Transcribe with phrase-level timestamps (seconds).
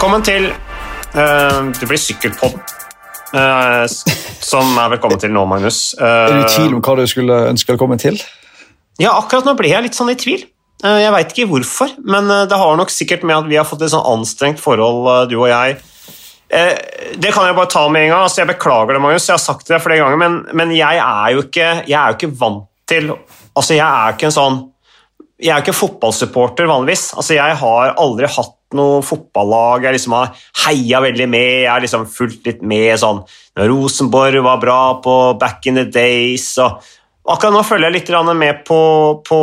[0.00, 2.60] Velkommen til uh, Det blir sykkelpodden.
[3.36, 3.82] Uh,
[4.40, 5.90] som er velkommen til nå, Magnus.
[5.98, 8.16] Uh, er du i tvil om hva du skulle ønske velkommen til?
[8.96, 10.46] Ja, akkurat nå ble jeg litt sånn i tvil.
[10.80, 13.84] Uh, jeg veit ikke hvorfor, men det har nok sikkert med at vi har fått
[13.84, 15.74] et sånn anstrengt forhold, du og jeg.
[16.48, 18.22] Det kan jeg bare ta med en gang.
[18.24, 21.34] Altså, jeg beklager det, Magnus, jeg har sagt det flere ganger, men, men jeg, er
[21.34, 24.56] jo ikke, jeg er jo ikke vant til Altså, jeg er ikke en sånn
[25.36, 27.10] Jeg er ikke fotballsupporter vanligvis.
[27.20, 30.32] Altså, jeg har aldri hatt noe fotballag jeg liksom har
[30.66, 31.50] heia veldig med.
[31.64, 33.22] Jeg har liksom fulgt litt med sånn
[33.60, 36.52] Rosenborg var bra på back in the days.
[36.58, 36.80] og
[37.30, 38.80] Akkurat nå følger jeg litt med på,
[39.26, 39.40] på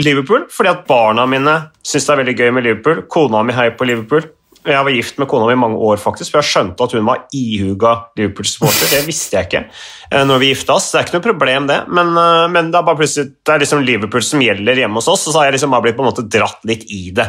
[0.00, 3.04] Liverpool, fordi at barna mine syns det er veldig gøy med Liverpool.
[3.10, 4.24] Kona mi heier på Liverpool.
[4.64, 7.04] Jeg var gift med kona mi i mange år, faktisk, for jeg skjønte at hun
[7.04, 8.88] var ihuga Liverpool-supporter.
[8.94, 10.86] Det visste jeg ikke eh, når vi gifta oss.
[10.90, 13.60] Det er ikke noe problem, det, men, eh, men det er bare plutselig det er
[13.60, 16.06] liksom Liverpool som gjelder hjemme hos oss, og så har jeg liksom bare blitt på
[16.06, 17.28] en måte dratt litt i det.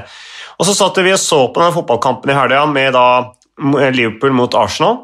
[0.55, 5.01] Og Så satt vi og så på den fotballkampen i helga med Liverpool mot Arsenal.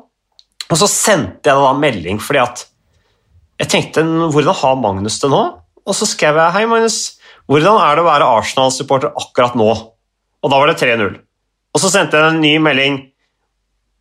[0.72, 2.66] Og så sendte jeg da melding fordi at
[3.62, 5.42] jeg tenkte hvordan har Magnus det nå?
[5.86, 7.20] Og så skrev jeg hei, Magnus.
[7.52, 9.68] Hvordan er det å være Arsenal-supporter akkurat nå?
[10.42, 11.20] Og da var det 3-0.
[11.76, 12.98] Og så sendte jeg en ny melding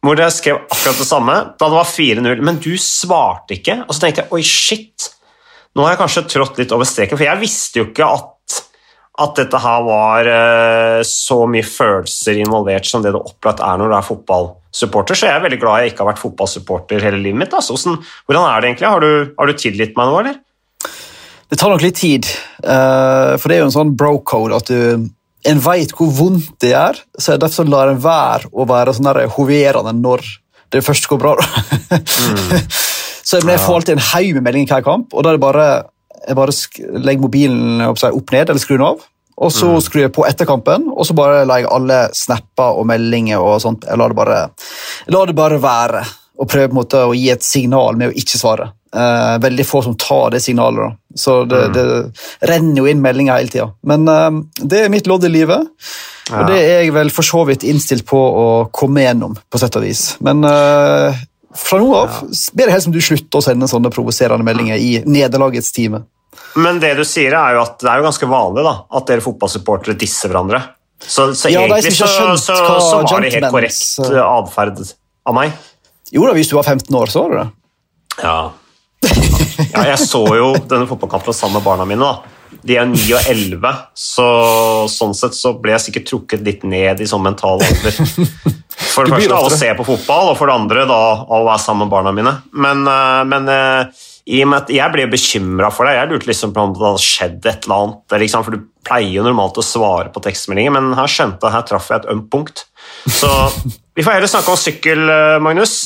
[0.01, 2.41] hvor jeg skrev akkurat det samme, da det var 4-0.
[2.47, 3.83] Men du svarte ikke.
[3.85, 5.11] Og så tenkte jeg oi, shit.
[5.77, 8.31] Nå har jeg kanskje trådt litt over streken, for jeg visste jo ikke at,
[9.21, 13.93] at dette her var uh, så mye følelser involvert som det det opplagt er når
[13.93, 15.19] du er fotballsupporter.
[15.19, 17.57] Så jeg er veldig glad jeg ikke har vært fotballsupporter hele livet mitt.
[17.57, 17.77] Altså.
[17.77, 18.89] Hvordan er det egentlig?
[18.89, 20.41] Har du, har du tilgitt meg nå, eller?
[21.51, 22.29] Det tar nok litt tid,
[22.63, 25.09] uh, for det er jo en sånn bro-code at du
[25.51, 29.95] en veit hvor vondt det gjør, så derfor lar en være å være sånn hoverende
[29.97, 30.27] når
[30.71, 31.33] det først går bra.
[31.41, 32.69] mm.
[33.29, 35.71] så jeg får alltid en haug med meldinger hver kamp, og da er det bare
[36.21, 36.55] jeg bare
[37.01, 39.05] legger mobilen opp, opp ned eller skrur den av.
[39.41, 39.81] Og så mm.
[39.85, 43.61] skrur jeg på etter kampen, og så bare lar jeg alle snapper og meldinger og
[43.63, 43.87] sånt.
[43.89, 44.41] Jeg lar det bare,
[45.15, 46.03] lar det bare være,
[46.41, 48.69] og prøver på en måte å gi et signal med å ikke svare.
[48.91, 50.83] Uh, veldig få som tar det signalet.
[50.83, 51.19] Da.
[51.23, 51.75] Så det, mm.
[51.77, 53.69] det renner jo inn meldinger hele tida.
[53.87, 55.69] Men uh, det er mitt lodd i livet,
[56.29, 56.43] ja.
[56.43, 59.39] og det er jeg vel for så vidt innstilt på å komme gjennom.
[59.49, 60.05] på sett og vis.
[60.27, 61.17] Men uh,
[61.57, 62.29] fra nå av ja.
[62.55, 66.05] ber jeg helst om du slutter å sende sånne provoserende meldinger i nederlagets time.
[66.61, 69.25] Men det du sier er jo at det er jo ganske vanlig da, at dere
[69.25, 70.63] fotballsupportere disser hverandre.
[71.01, 74.83] Så, så ja, egentlig så, så, så, var det helt korrekt atferd
[75.29, 75.55] av meg.
[76.13, 77.49] Jo da, hvis du var 15 år, så var det det.
[78.21, 78.41] Ja,
[79.71, 82.05] ja, jeg så jo denne fotballkampen sammen med barna mine.
[82.05, 82.37] da.
[82.67, 84.27] De er 9 og 11, så
[84.91, 87.97] sånn sett så ble jeg sikkert trukket litt ned i sånn mental alder.
[88.91, 91.63] For det første av å se på fotball, og for det andre da, å være
[91.63, 92.35] sammen med barna mine.
[92.53, 95.99] Men, eh, men eh, i og med at jeg ble bekymra for deg.
[95.99, 98.17] Jeg lurte liksom på om det hadde skjedd et eller annet.
[98.23, 101.67] Liksom, for du pleier jo normalt å svare på tekstmeldinger, men her skjønte jeg, her
[101.67, 102.65] traff jeg et ømt punkt.
[103.11, 103.31] Så
[103.97, 105.83] vi får heller snakke om sykkel, eh, Magnus.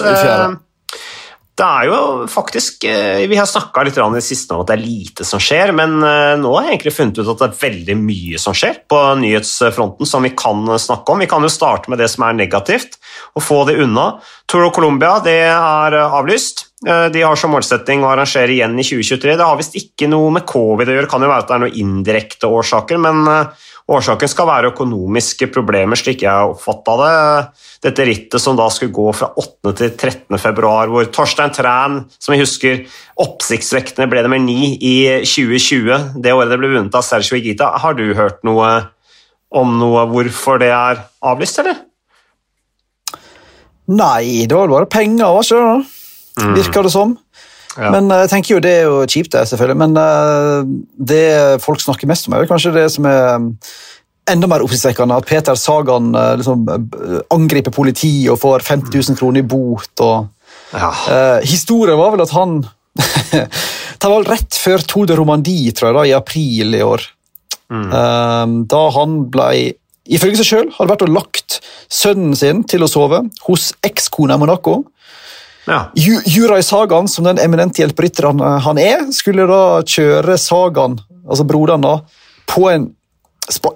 [1.55, 4.75] Det er jo faktisk eh, Vi har snakka litt i det siste om at det
[4.75, 7.61] er lite som skjer, men eh, nå har jeg egentlig funnet ut at det er
[7.61, 11.23] veldig mye som skjer på nyhetsfronten som vi kan snakke om.
[11.23, 12.99] Vi kan jo starte med det som er negativt,
[13.39, 14.17] og få det unna.
[14.51, 16.67] Tour of Colombia det er eh, avlyst.
[16.85, 19.37] De har som målsetting å arrangere igjen i 2023.
[19.41, 21.55] Det har visst ikke noe med covid å gjøre, det kan jo være at det
[21.57, 23.23] er noen indirekte årsaker, men
[23.85, 27.17] Årsaken skal være økonomiske problemer, slik jeg oppfatta det.
[27.85, 29.75] Dette rittet som da skulle gå fra 8.
[29.77, 30.39] til 13.
[30.41, 32.81] februar, hvor Torstein Træn, som vi husker,
[33.21, 37.75] oppsiktsvekkende ble nummer ni i 2020, det året det ble vunnet av Sergio Igita.
[37.83, 38.71] Har du hørt noe
[39.53, 41.85] om noe hvorfor det er avlyst, eller?
[43.93, 46.04] Nei, det var bare penger, ikke det?
[46.41, 46.55] Mm.
[46.59, 47.17] Virker det som.
[47.75, 47.91] Ja.
[47.91, 49.79] Men eh, jeg tenker jo det er jo kjipt, det, selvfølgelig.
[49.83, 50.63] Men uh,
[51.11, 51.25] det
[51.65, 53.51] folk snakker mest om, er kanskje det som er mm,
[54.35, 55.19] enda mer oppsiktsvekkende.
[55.19, 56.67] At Peter Sagan uh, liksom,
[57.35, 59.93] angriper politiet og får 50 000 kroner i bot.
[60.07, 60.91] Og, ja.
[60.91, 62.63] uh, historien var vel at han
[63.35, 67.11] Det var rett før Tour de Romandie, tror jeg, da, i april i år.
[67.73, 68.67] Mm.
[68.69, 69.47] da han ble
[70.05, 71.55] ifølge seg sjøl hadde vært og lagt
[71.89, 74.83] sønnen sin til å sove hos ekskona i Monaco.
[75.65, 75.81] Ja.
[75.95, 81.85] Jurai Sagan, som den eminente hjelperytteren han, han, er, skulle da kjøre Sagan, altså broderen,
[81.85, 81.99] da,
[82.51, 82.91] på en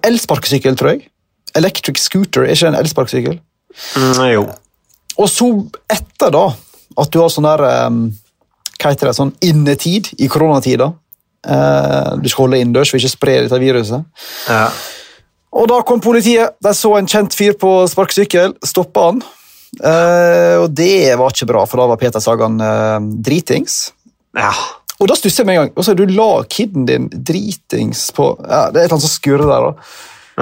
[0.04, 1.08] elsparkesykkel, tror jeg.
[1.56, 3.38] Electric scooter, er ikke en elsparkesykkel?
[3.96, 4.46] Mm, jo.
[5.18, 5.48] Og så,
[5.90, 6.46] etter da,
[6.98, 8.00] at du har sånn der um,
[8.78, 9.16] Hva heter det?
[9.18, 10.92] Sånn innetid i koronatida.
[11.46, 14.06] Uh, du skal holde innendørs for ikke spre dette viruset.
[14.46, 14.68] Ja.
[15.58, 16.54] Og da kom politiet.
[16.62, 19.22] De så en kjent fyr på sparkesykkel, stoppa han.
[19.78, 23.92] Uh, og det var ikke bra, for da var Peter Sagan uh, dritings.
[24.36, 24.50] Ja.
[24.98, 25.72] Og da stusser jeg med en gang.
[25.78, 29.06] Og så er du la kiden din dritings på ja, Det er et eller annet
[29.06, 29.68] som skurrer der.
[29.68, 29.92] da.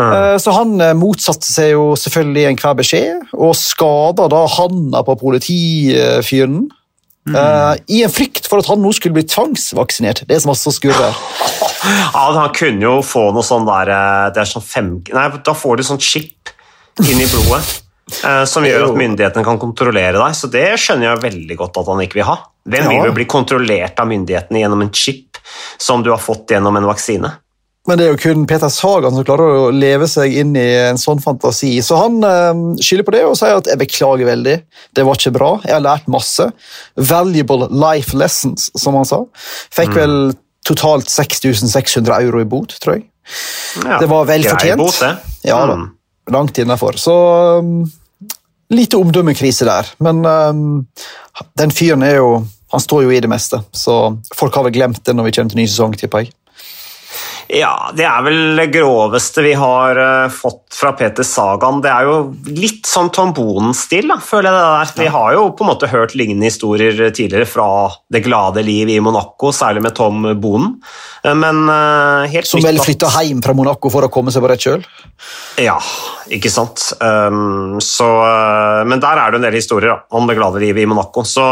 [0.00, 6.66] Eh, Så han motsatte seg jo selvfølgelig enhver beskjed, og skada da handa på politifyren.
[7.28, 10.24] eh, I en frykt for at han nå skulle bli tvangsvaksinert.
[10.28, 11.16] Det som altså skurrer.
[11.84, 13.92] Ja, han kunne jo få noe sånn der
[14.32, 14.92] Det er sånn fem...
[15.12, 16.52] Nei, da får du sånn chip
[17.04, 17.82] inn i blodet.
[18.24, 20.36] Eh, Som gjør at myndighetene kan kontrollere deg.
[20.38, 22.36] Så det skjønner jeg veldig godt at han ikke vil ha.
[22.66, 25.38] Hvem vil jo bli kontrollert av myndighetene gjennom en chip
[25.78, 27.30] som du har fått gjennom en vaksine?
[27.86, 30.98] Men det er jo kun Peter Sagan som klarer å leve seg inn i en
[30.98, 31.76] sånn fantasi.
[31.86, 34.56] Så han eh, skylder på det og sier at jeg beklager veldig,
[34.98, 35.50] det var ikke bra.
[35.62, 36.48] Jeg har lært masse.
[36.98, 39.20] Valuable life lessons, som han sa.
[39.70, 40.16] Fikk vel
[40.66, 43.06] totalt 6600 euro i bot, tror jeg.
[43.84, 44.78] Ja, Det var vel fortjent.
[44.82, 45.14] bot, det.
[45.46, 45.92] Ja da, Mm.
[46.32, 46.98] Langt innafor.
[47.00, 47.14] Så
[47.58, 47.84] um,
[48.70, 49.88] lite omdømmekrise der.
[49.98, 50.86] Men um,
[51.58, 54.98] den fyren er jo Han står jo i det meste, så folk har vel glemt
[55.06, 56.32] det når vi kommer til ny sesong, tipper jeg.
[57.52, 61.78] Ja, det er vel det groveste vi har uh, fått fra Peter Sagan.
[61.84, 62.16] Det er jo
[62.50, 64.92] litt sånn Tom Bonen-stil, føler jeg det der.
[65.04, 67.68] Vi har jo på en måte hørt lignende historier tidligere fra
[68.12, 70.74] det glade liv i Monaco, særlig med Tom Bonen.
[71.22, 74.50] Eh, Men uh, helt Som vel flytta hjem fra Monaco for å komme seg på
[74.50, 74.82] rett kjøl.
[75.62, 75.78] Ja,
[76.32, 76.82] ikke sant.
[76.98, 80.82] Um, så, uh, men der er det en del historier da, om det glade livet
[80.82, 81.22] i Monaco.
[81.26, 81.46] Så,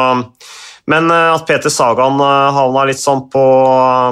[0.91, 3.45] men uh, at Peter Sagan uh, havna litt sånn på,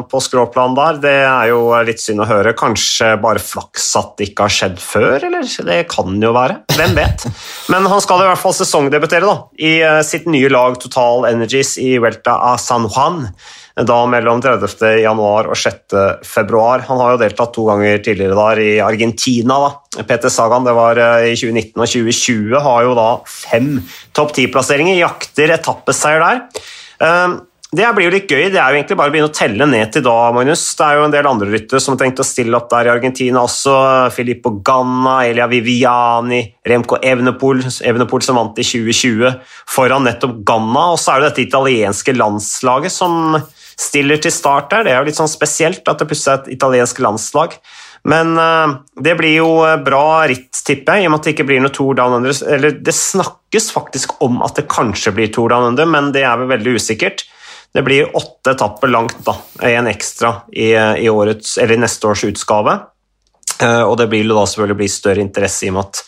[0.08, 2.54] på skråplan der, det er jo litt synd å høre.
[2.58, 5.48] Kanskje bare flaks at det ikke har skjedd før, eller?
[5.72, 6.62] Det kan jo være.
[6.76, 7.26] Hvem vet?
[7.72, 9.74] Men han skal i hvert fall sesongdebutere da, i
[10.06, 13.26] sitt nye lag Total Energies i Welta a San Juan
[13.76, 15.00] da mellom 30.
[15.00, 15.94] januar og 6.
[16.28, 16.84] februar.
[16.88, 19.60] Han har jo deltatt to ganger tidligere der i Argentina.
[19.64, 20.02] da.
[20.08, 23.72] Peter Sagan det var eh, i 2019 og 2020 har jo da fem
[24.12, 26.44] topp ti-plasseringer, jakter etappeseier der.
[27.00, 27.40] Eh,
[27.72, 28.50] Det blir jo litt gøy.
[28.52, 30.60] Det er jo egentlig bare å begynne å telle ned til da, Magnus.
[30.76, 32.92] Det er jo en del andre ryttere som har tenkt å stille opp der i
[32.92, 33.76] Argentina også.
[34.12, 39.40] Filippo Ganna, Elia Viviani, Remco Evenepool, Evenepool som vant i 2020
[39.72, 40.90] foran nettopp Ganna.
[40.92, 43.40] Og så er det dette italienske landslaget som
[43.82, 44.86] stiller til start der.
[44.86, 47.56] Det er jo litt sånn spesielt at det plutselig er et italiensk landslag.
[48.08, 48.76] Men eh,
[49.06, 51.62] det blir jo eh, bra ritt, tipper jeg, i og med at det ikke blir
[51.62, 52.34] noe Tour Down Under.
[52.54, 56.40] Eller det snakkes faktisk om at det kanskje blir Tour Down Under, men det er
[56.40, 57.26] vel veldig usikkert.
[57.72, 59.32] Det blir åtte etapper langt, da,
[59.64, 62.74] en ekstra i, i, årets, neste års utgave.
[63.62, 66.00] Eh, og det vil da selvfølgelig bli større interesse i og med at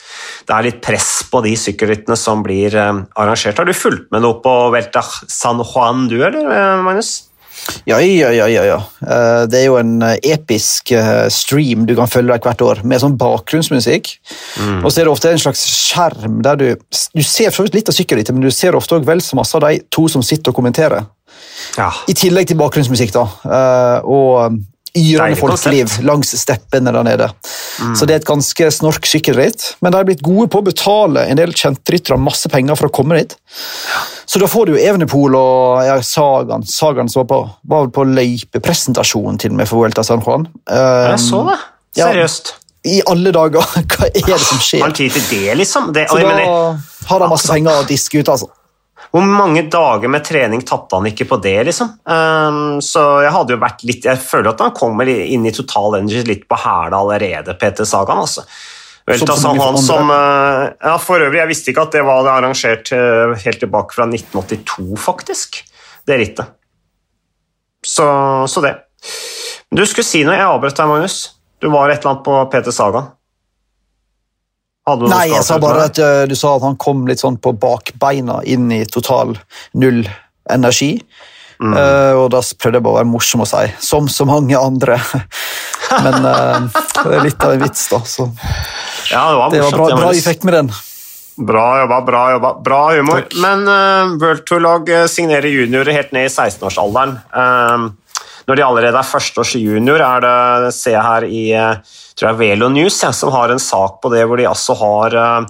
[0.49, 3.61] det er litt press på de sykkelrittene som blir eh, arrangert.
[3.61, 7.15] Har du fulgt med noe på Velta San Juan, du, eller, eh, Magnus?
[7.89, 8.79] Ja, ja, ja, ja, ja.
[9.01, 12.83] Eh, Det er jo en eh, episk eh, stream du kan følge deg hvert år,
[12.85, 14.11] med sånn bakgrunnsmusikk.
[14.83, 16.67] Og så er det ofte en slags skjerm der du
[17.15, 19.81] Du ser litt av sykkelrittet, men du ser ofte også vel så masse av de
[19.91, 21.07] to som sitter og kommenterer.
[21.79, 21.91] Ja.
[22.09, 23.25] I tillegg til bakgrunnsmusikk, da.
[24.05, 24.59] Og
[24.95, 27.29] yrende folkeliv langs steppene der nede.
[27.99, 31.27] Så det er et ganske snork sykkelritt, men de har blitt gode på å betale
[31.31, 33.37] en del kjentryttere masse penger for å komme dit.
[34.25, 37.41] Så da får du jo Evenepool og ja, Sagan, Sagan som var på,
[37.75, 40.49] var på løypepresentasjonen til og med for Vuelta San Juan.
[40.71, 41.59] Jeg så det.
[42.01, 42.11] ja.
[42.11, 42.55] Seriøst.
[42.85, 43.65] I alle dager!
[43.95, 44.83] Hva er det som skjer?
[44.85, 45.89] han tid til det, liksom?
[45.97, 46.35] Det, da
[47.09, 48.51] har de masse penger å diske ut, altså.
[49.15, 51.93] Hvor mange dager med trening tapte han ikke på det, liksom?
[52.03, 56.01] Um, så jeg hadde jo vært litt Jeg føler at han kommer inn i Total
[56.01, 58.43] Energy litt på hæla allerede, Peter Sagan, altså.
[59.07, 62.27] Vel, Som altså, han som uh, Ja, for øvrig, jeg visste ikke at det var
[62.33, 65.61] arrangert uh, helt tilbake fra 1982, faktisk.
[66.09, 66.55] Det rittet.
[67.87, 68.07] Så,
[68.51, 68.75] så det.
[69.71, 71.19] Du skulle si noe, jeg avbrøt deg, Magnus.
[71.63, 73.13] Du var et eller annet på Peter Sagan.
[74.85, 78.43] Nei, jeg sa bare at eh, du sa at han kom litt sånn på bakbeina
[78.45, 79.33] inn i total
[79.81, 80.03] null
[80.53, 80.99] energi.
[81.63, 81.73] Mm.
[81.73, 84.99] Uh, og da prøvde jeg bare å være morsom og si, som så mange andre.
[86.05, 86.67] Men uh,
[86.99, 88.03] det er litt av en vits, da.
[88.05, 88.27] Så
[89.09, 90.73] Ja, det var det var bra, bra vi fikk med den.
[91.35, 92.51] Bra jobba, bra jobba.
[92.67, 93.25] Bra humor.
[93.41, 97.17] Men uh, World Tour-lag signerer juniorer helt ned i 16-årsalderen.
[97.41, 97.87] Eh,
[98.49, 101.45] når de allerede er førsteårs junior, er det, jeg her i
[102.15, 105.17] tror jeg Velo News, ja, som har en sak på det hvor de altså har
[105.19, 105.47] uh,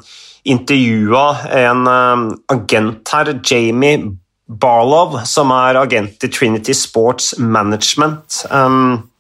[0.49, 1.27] intervjua
[1.65, 4.15] en uh, agent her, Jamie
[4.49, 8.45] Barlow, som er agent i Trinity Sports Management.
[8.51, 9.11] Um,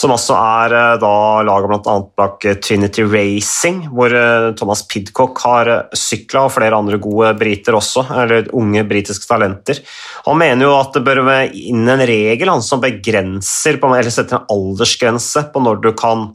[0.00, 1.12] som også er eh, da
[1.44, 1.96] laget bl.a.
[2.16, 7.76] bak eh, Trinity Racing, hvor eh, Thomas Pidcock har sykla, og flere andre gode briter
[7.76, 9.82] også, eller unge britiske talenter.
[10.26, 14.40] Han mener jo at det bør være inn en regel han, som begrenser, eller setter
[14.40, 16.30] en aldersgrense på når du kan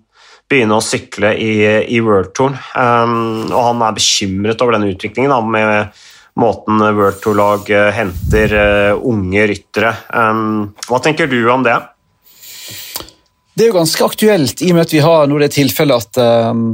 [0.52, 1.54] begynne å sykle i,
[1.90, 2.60] i World Touren.
[2.78, 6.04] Um, og han er bekymret over denne utviklingen da, med
[6.38, 8.54] måten World Tour-lag henter
[9.00, 9.96] unge ryttere.
[10.14, 11.80] Um, hva tenker du om det?
[13.56, 16.52] Det er jo ganske aktuelt, i og med at vi har nå det tilfellet at
[16.52, 16.66] um,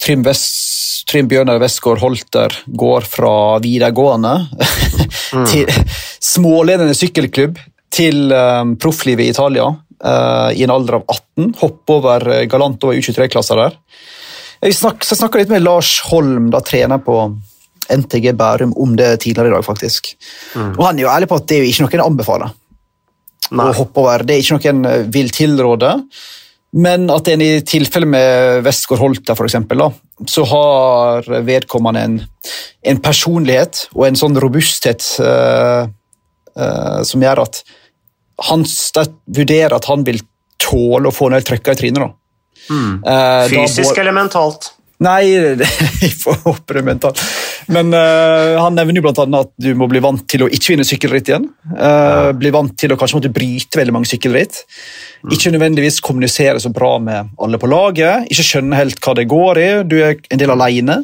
[0.00, 4.32] Trym, Vest, Trym Bjørnar Westgård Holter går fra videregående
[5.50, 5.68] til
[6.22, 7.60] småledende sykkelklubb
[7.92, 11.52] til um, profflivet i Italia uh, i en alder av 18.
[11.60, 13.76] Hoppe over uh, galant over U23-klasser der.
[14.64, 17.18] Jeg snakka litt med Lars Holm, da trener på
[17.90, 19.64] NTG Bærum, om det tidligere i dag.
[19.64, 20.14] faktisk.
[20.54, 20.74] Mm.
[20.78, 22.56] Og Han er jo ærlig på at det er jo ikke noe jeg anbefaler.
[23.50, 23.66] Nei.
[23.70, 24.24] å hoppe over.
[24.26, 25.94] Det er ikke noe en eh, vil tilråde.
[26.80, 29.88] Men at en i tilfelle med Westgård Holta for eksempel, da,
[30.30, 32.18] så har vedkommende en,
[32.86, 35.88] en, personlighet og en sånn robusthet uh,
[36.54, 37.62] uh, som gjør at
[38.46, 38.62] han
[39.26, 40.22] vurderer at han vil
[40.62, 42.14] tåle å få en del trøkker i trynet.
[42.70, 43.02] Mm.
[43.02, 44.70] Uh, Fysisk eller mentalt?
[45.02, 45.24] Nei,
[46.04, 47.22] jeg får håpe det mentalt.
[47.70, 50.72] Men uh, han nevner jo blant annet at du må bli vant til å ikke
[50.72, 51.46] vinne sykkelritt igjen.
[51.70, 54.62] Uh, bli vant til å kanskje måtte bryte veldig mange sykkelritt.
[55.22, 55.34] Mm.
[55.36, 58.26] Ikke nødvendigvis kommunisere så bra med alle på laget.
[58.32, 59.68] Ikke skjønne helt hva det går i.
[59.86, 61.00] Du er en del aleine.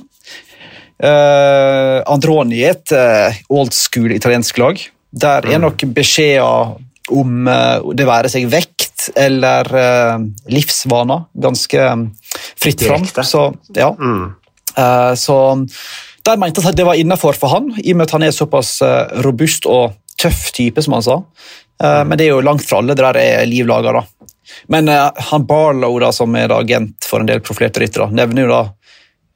[0.97, 4.81] Uh, Androni er et uh, old school italiensk lag.
[5.17, 5.69] Der er mm.
[5.69, 6.83] nok beskjeder
[7.15, 7.47] om
[7.95, 9.69] det være seg vekt eller
[10.51, 11.85] livsvaner ganske
[12.59, 13.05] fritt fram.
[13.07, 13.45] Så,
[13.79, 13.93] ja.
[13.95, 14.33] Mm.
[14.75, 15.37] Uh, så
[16.27, 18.35] der mente jeg at det var innafor for han, i og med at han er
[18.35, 21.21] såpass uh, robust og tøff type, som han sa.
[21.77, 22.09] Mm.
[22.09, 24.31] Men det er jo langt fra alle det der er liv laga, da.
[24.73, 28.61] Men han Barlow, da, som er agent for en del profilerte ryttere, nevner jo da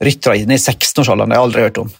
[0.01, 1.29] ryttere i 16-årsalderen.
[1.29, 1.91] Det har jeg aldri hørt om.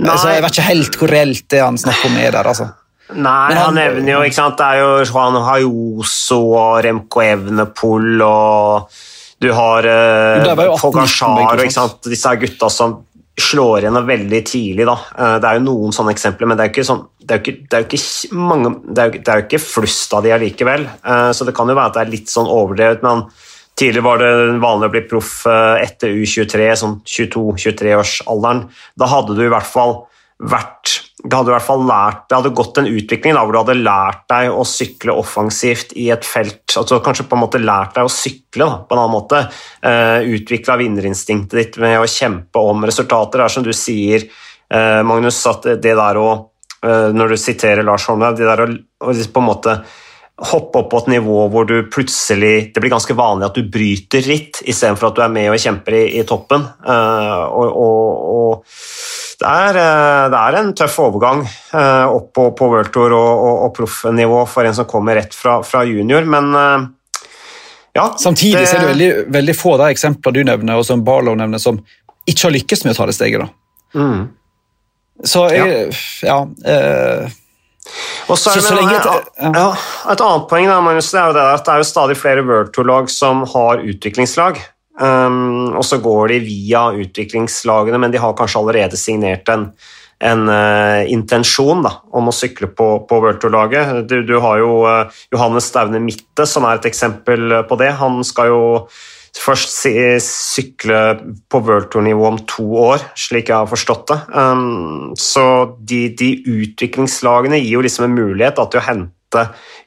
[0.00, 0.16] Nei.
[0.16, 2.50] Så jeg vet ikke helt hvor reelt det han snakker om er der.
[2.52, 2.68] altså.
[3.10, 8.20] Nei, han, han, nevner jo ikke sant, Det er jo Juan Hayoso og Remco Evnepol
[8.22, 9.00] og
[9.40, 11.62] du har uh, Pogasjar og
[12.04, 12.98] disse gutta som
[13.42, 14.86] slår igjennom veldig tidlig.
[14.88, 14.96] Da.
[15.16, 19.46] Uh, det er jo noen sånne eksempler, men det er jo ikke, det er jo
[19.46, 20.86] ikke, flust av de allikevel.
[21.04, 23.04] Uh, så det kan jo være at det er litt sånn overdrevet.
[23.06, 23.26] men
[23.80, 28.66] Tidligere var det vanlig å bli proff etter U23, sånn 22-23-årsalderen.
[29.00, 29.94] Da hadde du i hvert fall
[30.36, 33.60] vært det hadde i hvert fall lært, det hadde gått en utvikling da, hvor du
[33.60, 36.62] hadde lært deg å sykle offensivt i et felt.
[36.80, 39.42] altså Kanskje på en måte lært deg å sykle da, på en annen måte.
[39.84, 43.40] Uh, eh, Utvikla vinnerinstinktet ditt med å kjempe om resultater.
[43.42, 44.28] Det er som du sier,
[44.72, 48.70] uh, Magnus, at det der å uh, Når du siterer Lars Holme, det der å,
[49.04, 49.80] å på en måte
[50.50, 54.24] hoppe opp på et nivå hvor du plutselig Det blir ganske vanlig at du bryter
[54.24, 56.64] ritt, istedenfor at du er med og kjemper i, i toppen.
[56.88, 62.66] og, og, og det er, eh, det er, en tøff overgang eh, opp på, på
[62.74, 66.50] World Tour og, og, og proffnivå for en som kommer rett fra, fra junior, men
[66.54, 66.88] eh,
[67.96, 68.04] ja.
[68.20, 71.34] Samtidig det, er det veldig, veldig få av de eksemplene du nevner, og som Barlow
[71.38, 71.80] nevner, som
[72.28, 73.42] ikke har lykkes med å ta det steget.
[73.42, 73.98] da.
[73.98, 74.28] Mm.
[75.26, 75.88] Så jeg,
[76.24, 77.38] ja, ja eh,
[78.30, 79.66] og så er det, så, så lenge, et, Ja,
[80.12, 82.44] Et annet poeng da, Magnus, det er jo det at det er jo stadig flere
[82.46, 84.60] World Tour-lag som har utviklingslag.
[85.00, 89.70] Um, og så går de via utviklingslagene, men de har kanskje allerede signert en,
[90.20, 94.02] en uh, intensjon da, om å sykle på, på World Tour-laget.
[94.10, 97.94] Du, du, har jo uh, Johannes Staune Mitte, som er et eksempel på det.
[98.02, 98.60] Han skal jo
[99.40, 99.72] først
[100.26, 101.00] sykle
[101.48, 104.18] på World Tour-nivå om to år, slik jeg har forstått det.
[104.34, 105.46] Um, så
[105.78, 109.14] de, de, utviklingslagene gir jo liksom en mulighet da, til å hente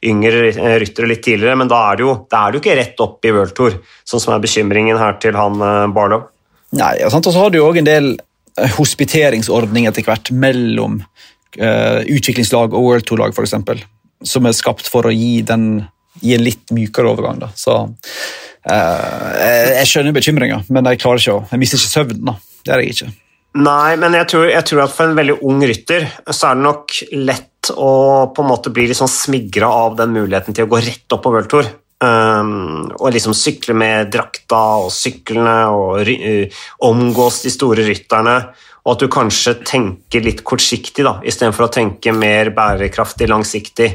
[0.04, 3.26] yngre ryttere litt tidligere, men da er det jo, er det jo ikke rett opp
[3.26, 3.76] i World Tour,
[4.08, 6.28] sånn som er bekymringen her til han eh, Barlow.
[6.74, 8.14] Nei, og så har du jo òg en del
[8.54, 13.82] hospiteringsordning hospiteringsordninger etter hvert mellom uh, utviklingslag og World Tour-lag, f.eks.,
[14.24, 15.82] som er skapt for å gi, den,
[16.22, 17.42] gi en litt mykere overgang.
[17.42, 17.50] Da.
[17.58, 19.32] Så uh,
[19.74, 22.30] jeg skjønner bekymringa, men jeg klarer ikke å, jeg mister ikke søvnen.
[22.30, 22.38] da.
[22.64, 23.10] Det er jeg ikke.
[23.54, 26.64] Nei, men jeg tror, jeg tror, at for en veldig ung rytter så er det
[26.64, 30.82] nok lett og på en måte blir sånn smigra av den muligheten til å gå
[30.84, 31.70] rett opp på World Tour.
[32.04, 38.36] Um, og liksom sykle med drakta og syklene og uh, omgås de store rytterne.
[38.84, 43.88] Og at du kanskje tenker litt kortsiktig da, istedenfor å tenke mer bærekraftig, langsiktig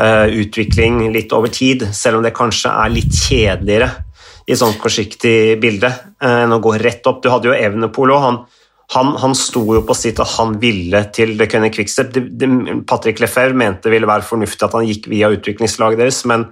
[0.00, 3.92] uh, utvikling litt over tid, selv om det kanskje er litt kjedeligere
[4.50, 7.22] i sånn kortsiktig bilde uh, enn å gå rett opp.
[7.22, 8.42] Du hadde jo Evnepol òg.
[8.92, 12.18] Han, han, sto jo på sitt og han ville til det kunne Quickstep.
[12.88, 16.50] Patrick Lefebvre mente det ville være fornuftig at han gikk via utviklingslaget deres, men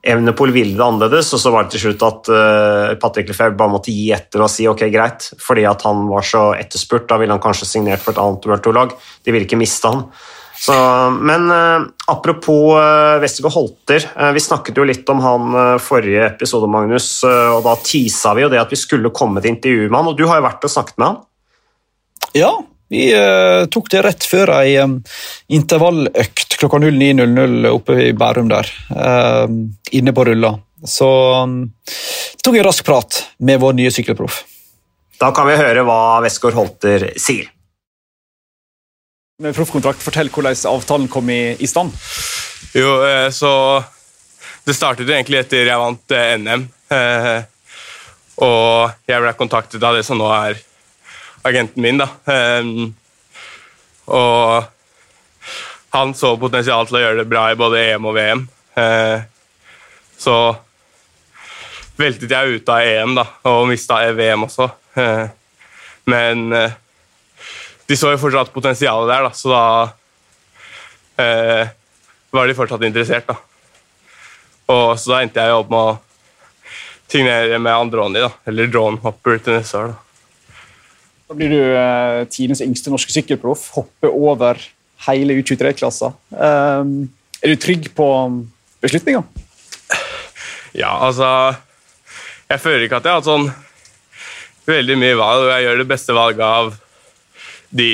[0.00, 3.72] Evnepol ville det annerledes, og så var det til slutt at uh, Patrick Lefebvre bare
[3.74, 7.04] måtte gi etter og si ok, greit, fordi at han var så etterspurt.
[7.10, 8.94] Da ville han kanskje signert for et annet World Tour-lag.
[8.96, 10.06] De ville ikke miste han.
[10.60, 10.74] Så,
[11.20, 16.68] men uh, apropos uh, Westergård Holter, uh, vi snakket jo litt om han forrige episode,
[16.68, 20.10] Magnus, og da tisa vi jo det at vi skulle komme til intervju med han,
[20.12, 21.20] og du har jo vært og snakket med han.
[22.36, 22.52] Ja,
[22.90, 24.98] vi uh, tok det rett før ei um,
[25.52, 28.70] intervalløkt klokka 09.00 oppe i Bærum der.
[28.90, 29.46] Uh,
[29.96, 30.54] inne på rulla.
[30.86, 31.08] Så
[31.44, 31.62] um,
[32.42, 34.42] tok jeg en rask prat med vår nye sykkelproff.
[35.20, 37.50] Da kan vi høre hva Westgård Holter sier.
[39.40, 41.92] Med proffkontrakt, Fortell hvordan avtalen kom i, i stand.
[42.76, 43.82] Jo, eh, så
[44.64, 46.66] Det startet egentlig etter jeg vant eh, NM.
[46.92, 47.38] Eh,
[48.44, 50.60] og jeg ble kontaktet av det som nå er
[51.46, 52.00] agenten min.
[52.00, 52.08] da.
[54.10, 54.64] Og
[55.94, 58.44] han så potensial til å gjøre det bra i både EM og VM.
[60.20, 60.36] Så
[61.98, 64.68] veltet jeg ut av EM da, og mista VM også.
[66.10, 66.52] Men
[67.90, 69.62] de så jo fortsatt potensialet der, da, så da
[71.18, 71.72] eh,
[72.30, 73.26] var de fortsatt interessert.
[73.26, 73.34] da.
[74.70, 75.96] Og Så da endte jeg opp med å
[77.10, 79.90] signere med Androni, da, eller Drone Hopper til neste år.
[79.90, 80.09] Da,
[81.30, 84.58] da blir du eh, tidenes yngste norske sykkelproff, hopper over
[85.06, 86.10] hele U23-klassa.
[86.34, 86.88] Eh,
[87.40, 88.06] er du trygg på
[88.82, 89.22] beslutninga?
[90.74, 91.56] Ja, altså
[92.50, 93.46] Jeg føler ikke at jeg har hatt sånn
[94.66, 96.72] veldig mye valg, og jeg gjør det beste valget av
[97.78, 97.92] de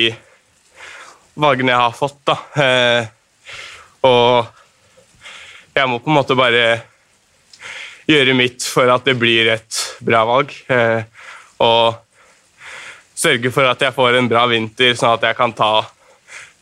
[1.36, 2.18] valgene jeg har fått.
[2.24, 2.38] da.
[2.64, 3.52] Eh,
[4.08, 6.64] og jeg må på en måte bare
[8.08, 10.56] gjøre mitt for at det blir et bra valg.
[10.72, 11.04] Eh,
[11.60, 12.05] og
[13.26, 15.70] sørge for at jeg får en bra vinter, sånn at jeg kan ta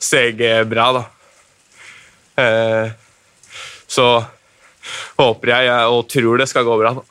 [0.00, 0.87] steget bra.
[0.97, 1.04] da.
[2.40, 2.92] Eh,
[3.87, 4.06] så
[5.18, 6.94] håper jeg og tror det skal gå bra.
[6.99, 7.04] da.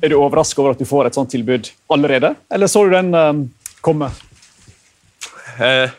[0.00, 3.12] Er du overrasket over at du får et sånt tilbud allerede, eller så du den
[3.14, 3.42] um,
[3.84, 4.08] komme?
[5.60, 5.90] Eh,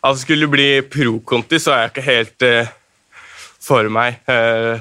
[0.00, 2.70] det skulle bli pro-konti, så er jeg ikke helt eh,
[3.60, 4.22] for meg.
[4.24, 4.80] Eh,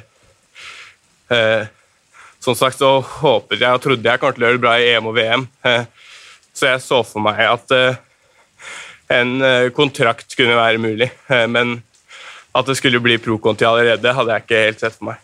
[1.36, 1.68] eh,
[2.40, 4.88] som sagt så håpet jeg og trodde jeg kom til å gjøre det bra i
[4.94, 5.50] EM og VM.
[5.68, 5.84] Eh,
[6.60, 8.00] så jeg så for meg at eh,
[9.16, 9.40] en
[9.74, 11.08] kontrakt kunne være mulig.
[11.50, 11.80] men
[12.54, 15.24] at det skulle bli pro-Conti allerede, hadde jeg ikke helt sett for meg.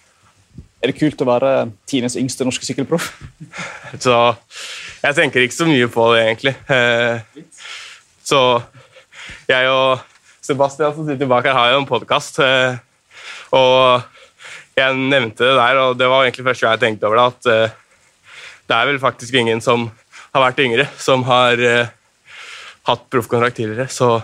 [0.82, 1.52] Er det kult å være
[1.90, 3.12] Tines yngste norske sykkelproff?
[4.06, 4.18] så
[5.04, 6.56] jeg tenker ikke så mye på det, egentlig.
[8.26, 8.42] så
[9.50, 10.02] jeg og
[10.46, 12.38] Sebastian som sitter bak her, har jo en podkast.
[12.44, 12.78] Eh,
[13.56, 14.04] og
[14.78, 17.50] jeg nevnte det der, og det var egentlig første gang jeg tenkte over det, at
[17.50, 17.78] eh,
[18.70, 19.88] det er vel faktisk ingen som
[20.36, 21.94] har vært yngre, som har eh,
[22.90, 23.88] hatt proffkontrakt tidligere.
[23.92, 24.18] Så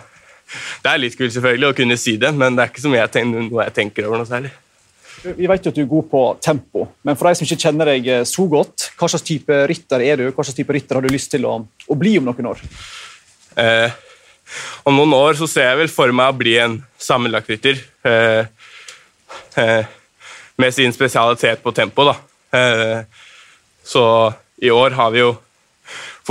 [0.83, 3.47] det er litt kult selvfølgelig å kunne si det, men det er ikke jeg tenker,
[3.47, 4.51] noe jeg tenker over noe særlig.
[5.21, 7.91] Vi vet jo at du er god på tempo, men for de som ikke kjenner
[7.93, 10.23] deg så godt, hva slags type rytter er du?
[10.31, 12.63] Hva slags type rytter har du lyst til å, å bli om noen år?
[13.61, 13.99] Eh,
[14.83, 17.79] om noen år så ser jeg vel for meg å bli en sammenlagtrytter.
[18.07, 18.45] Eh,
[19.61, 19.83] eh,
[20.61, 22.15] med sin spesialitet på tempo, da.
[22.57, 22.99] Eh,
[23.83, 24.03] så
[24.61, 25.31] i år har vi jo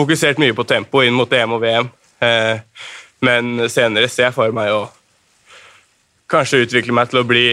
[0.01, 1.91] fokusert mye på tempo inn mot EM og VM.
[2.21, 2.87] Eh,
[3.25, 4.87] men senere ser jeg for meg å
[6.31, 7.45] kanskje utvikle meg til å bli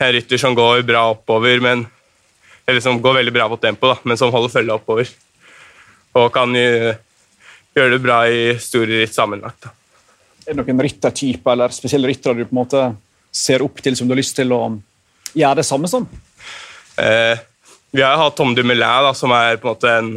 [0.00, 1.86] en rytter som går bra oppover, men
[2.68, 5.08] eller som går veldig bra på tempo, da, men som holder følge oppover.
[6.14, 9.66] Og kan gjøre det bra i store ritt sammenlagt.
[9.66, 9.72] Da.
[10.46, 12.84] Er det noen ryttertyper eller spesielle ryttere du på en måte
[13.34, 14.62] ser opp til som du har lyst til å
[15.34, 16.06] gjøre det samme som?
[16.98, 17.38] Eh,
[17.90, 20.12] vi har hatt Tom Dumoulin, da, som er på en måte en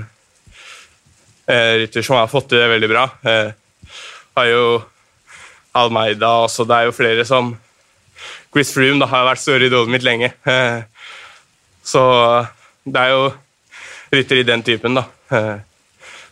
[1.48, 3.04] eh, som har fått til det veldig bra.
[3.24, 3.52] Eh,
[4.38, 4.66] har jo
[5.74, 6.66] Almeida også.
[6.70, 7.54] Det er jo flere som
[8.54, 10.32] Chris Froome da, har vært store idolet mitt lenge.
[10.46, 10.84] Eh,
[11.84, 12.04] så
[12.86, 13.30] det er jo
[14.14, 15.08] rytter i den typen da,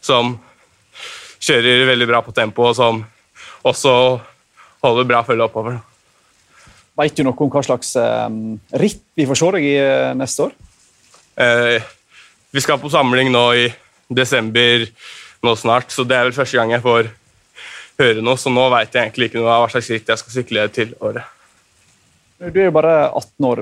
[0.06, 0.36] som
[1.42, 3.00] kjører veldig bra på tempo, og som
[3.66, 3.94] også
[4.86, 5.80] holder bra følge oppover.
[7.02, 7.96] Vet du noe om hva slags
[8.78, 9.80] ritt vi får se deg i
[10.20, 10.54] neste år?
[11.36, 11.82] Eh,
[12.52, 13.68] vi skal på samling nå i
[14.16, 14.88] desember
[15.42, 17.10] nå snart, så det er vel første gang jeg får
[18.02, 18.40] høre noe.
[18.40, 20.94] Så nå vet jeg egentlig ikke noe av hva slags ritt jeg skal sykle til
[21.02, 21.38] året.
[22.42, 23.60] Du er jo bare 18 år.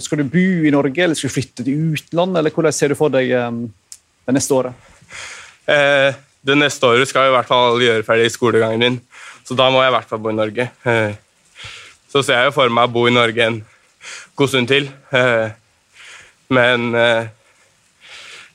[0.00, 2.40] Skal du bo i Norge eller skal du flytte til utlandet?
[2.40, 3.66] eller Hvordan ser du for deg um,
[4.24, 4.86] det neste året?
[5.68, 8.96] Eh, det neste året skal jeg i hvert fall gjøre ferdig skolegangen min,
[9.44, 10.66] så da må jeg i hvert fall bo i Norge.
[10.88, 11.14] Eh,
[12.12, 13.60] så ser jeg jo for meg å bo i Norge en
[14.36, 14.88] god stund til.
[15.12, 15.48] Eh,
[16.52, 17.30] men eh,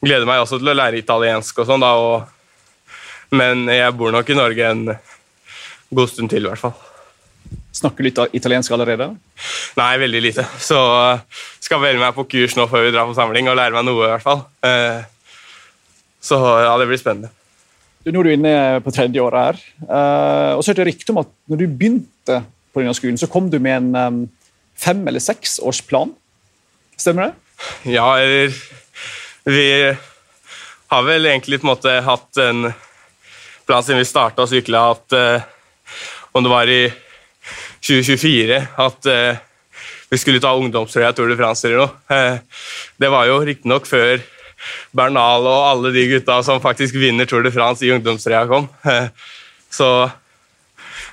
[0.03, 1.93] gleder meg også til å lære italiensk og sånn, da.
[1.99, 2.93] Og,
[3.35, 4.85] men jeg bor nok i Norge en
[5.89, 6.77] god stund til, i hvert fall.
[7.79, 9.11] Snakker du italiensk allerede?
[9.77, 10.45] Nei, veldig lite.
[10.61, 10.77] Så
[11.63, 14.05] skal være med på kurs nå før vi drar på samling og lære meg noe,
[14.05, 14.41] i hvert fall.
[16.21, 17.31] Så ja, det blir spennende.
[18.03, 19.61] Du, nå er du inne på tredje året her.
[19.83, 22.41] Uh, og så er det rykte om at når du begynte
[22.73, 24.19] på denne skolen, så kom du med en
[24.79, 26.13] fem- eller seksårsplan.
[26.99, 27.33] Stemmer det?
[27.91, 28.55] Ja, eller
[29.49, 29.67] Vi
[30.93, 32.69] har vel egentlig på en måte hatt en
[33.65, 35.47] plan siden vi starta å sykle, at uh,
[36.37, 36.81] om det var i
[37.85, 39.41] 2024 at uh,
[40.09, 41.89] vi skulle ta ungdomstrøya Tour de France eller noe.
[42.09, 42.39] Eh,
[42.97, 44.23] det var jo riktignok før
[44.95, 48.67] Bernal og alle de gutta som faktisk vinner Tour de France i ungdomstrøya kom.
[48.89, 49.11] Eh,
[49.69, 50.09] så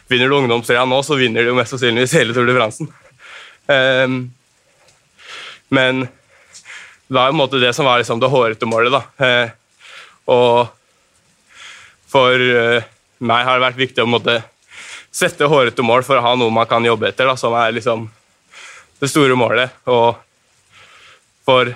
[0.08, 2.88] vinner du ungdomstrøya nå, så vinner du mest sannsynligvis hele Tour de France.
[3.68, 4.16] Eh,
[5.76, 6.06] men
[7.06, 8.92] det var en måte det som var liksom det hårete målet.
[8.92, 9.02] da.
[10.26, 10.66] Og
[12.10, 12.46] for
[13.18, 14.40] meg har det vært viktig å måtte
[15.16, 18.08] sette hårete mål for å ha noe man kan jobbe etter, da, som er liksom
[19.00, 19.70] det store målet.
[19.88, 20.16] Og
[21.46, 21.72] for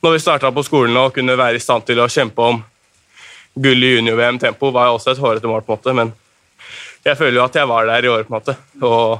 [0.00, 2.62] når vi starta på skolen og kunne være i stand til å kjempe om
[3.60, 6.12] gull i junior-VM-tempo, var også et hårete mål, på en måte, men
[7.04, 8.54] jeg føler jo at jeg var der i år, på en måte.
[8.86, 9.10] Og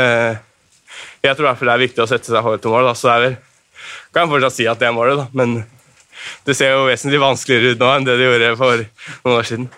[0.00, 0.34] eh,
[1.22, 2.88] jeg tror i hvert fall det er viktig å sette seg hårete mål.
[2.88, 2.94] Da.
[2.96, 3.36] Så det er vel,
[4.14, 5.28] kan jeg fortsatt si at det er målet, da.
[5.38, 5.58] men
[6.46, 9.68] det ser jo vesentlig vanskeligere ut nå enn det det gjorde for noen år siden.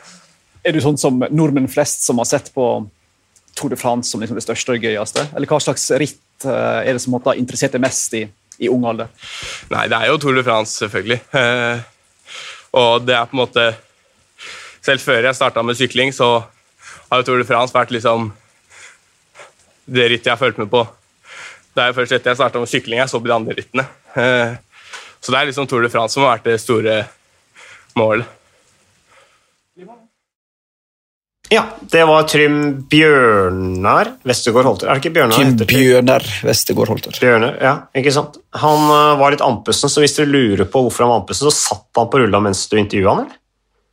[0.64, 2.66] Er du sånn som nordmenn flest som har sett på
[3.56, 5.26] Tour de France som liksom det største og gøyeste?
[5.36, 8.24] Eller hva slags ritt eh, er det som har interessert deg mest i,
[8.60, 9.10] i ung alder?
[9.72, 11.20] Nei, det er jo Tour de France, selvfølgelig.
[11.36, 11.82] Eh,
[12.80, 13.64] og det er på en måte
[14.80, 16.38] Selv før jeg starta med sykling, så
[17.10, 18.30] har jo Tour de France vært liksom
[19.90, 20.84] det rittet jeg har fulgt med på.
[21.74, 23.86] Det er jo først etter jeg starta med sykling jeg så på de andre rittene.
[24.18, 24.58] Eh,
[25.20, 27.00] så det er liksom Tour de France som har vært det store
[27.98, 28.36] målet.
[31.50, 32.58] Ja, det var Trym
[32.90, 34.86] Bjørnar Vestergaard Holter.
[34.86, 35.34] Er det ikke Bjørnar?
[35.34, 37.16] Trym Bjørnar Vestergaard Holter.
[37.18, 38.38] Bjørnar, ja, ikke sant?
[38.62, 41.74] Han uh, var litt andpusten, så hvis dere lurer på hvorfor han var andpusten, så
[41.74, 43.40] satt han på rulla mens du intervjua han, eller?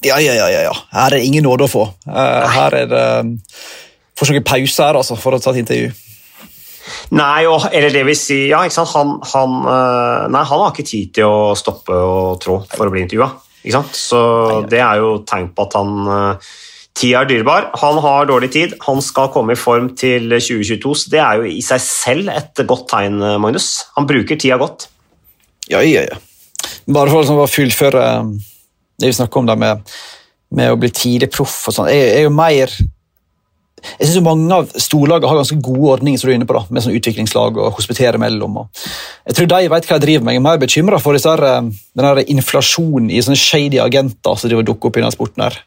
[0.06, 0.76] Ja, ja, ja, ja.
[0.94, 1.88] Her er det ingen nåde å få.
[2.06, 3.06] Uh, her er det
[4.18, 5.90] Får pause her, altså, for å ta et intervju.
[7.18, 8.94] Nei, og, eller det vil si Ja, ikke sant.
[8.96, 12.94] Han, han, uh, nei, han har ikke tid til å stoppe og trå for å
[12.94, 13.32] bli intervjua.
[13.98, 14.20] Så
[14.72, 16.40] det er jo tegn på at han
[16.98, 17.68] Tida er dyrebar.
[17.78, 18.72] Han har dårlig tid.
[18.88, 20.96] Han skal komme i form til 2022.
[20.98, 23.68] så Det er jo i seg selv et godt tegn, Magnus.
[23.98, 24.88] Han bruker tida godt.
[25.70, 26.18] Ja, ja, ja.
[26.90, 28.04] Bare for å fullføre
[28.98, 29.84] det vi snakker om der med,
[30.58, 31.92] med å bli tidlig proff og sånn.
[31.92, 32.74] Jeg, er jo mer
[33.78, 36.64] jeg synes Mange av storlagene har ganske gode ordninger som du er inne på da,
[36.74, 38.58] med sånn utviklingslag og hospitere mellom.
[38.64, 38.84] Og
[39.30, 40.34] jeg tror de vet hva jeg driver med.
[40.36, 41.70] Jeg er mer bekymra for disse her, um,
[42.02, 45.46] den inflasjonen i sånne shady agenter som dukker opp i denne sporten.
[45.46, 45.62] her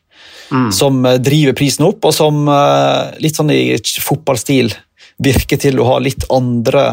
[0.51, 0.73] mm.
[0.73, 4.73] som eh, driver prisen opp, og som eh, litt sånn i fotballstil
[5.21, 6.87] virker til å ha litt andre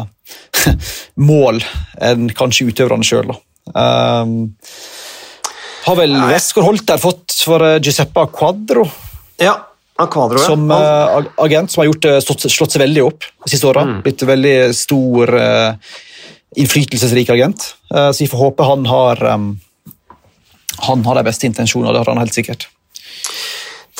[1.30, 1.62] mål
[2.04, 3.32] enn kanskje utøverne sjøl.
[3.72, 4.52] Um,
[5.84, 8.84] har vel Westgård Holter fått for Giuseppa Giuseppe Quadro?
[9.40, 9.54] Ja,
[10.06, 10.46] Quadro, ja.
[10.46, 13.82] Som uh, agent, som har gjort, slått, slått, seg veldig opp de siste åra.
[13.82, 13.96] Mm.
[14.04, 15.96] Blitt veldig stor, uh,
[16.56, 17.72] innflytelsesrik agent.
[17.90, 19.50] Uh, så vi får håpe han har um,
[20.78, 22.68] han har de beste intensjoner, det har han helt sikkert.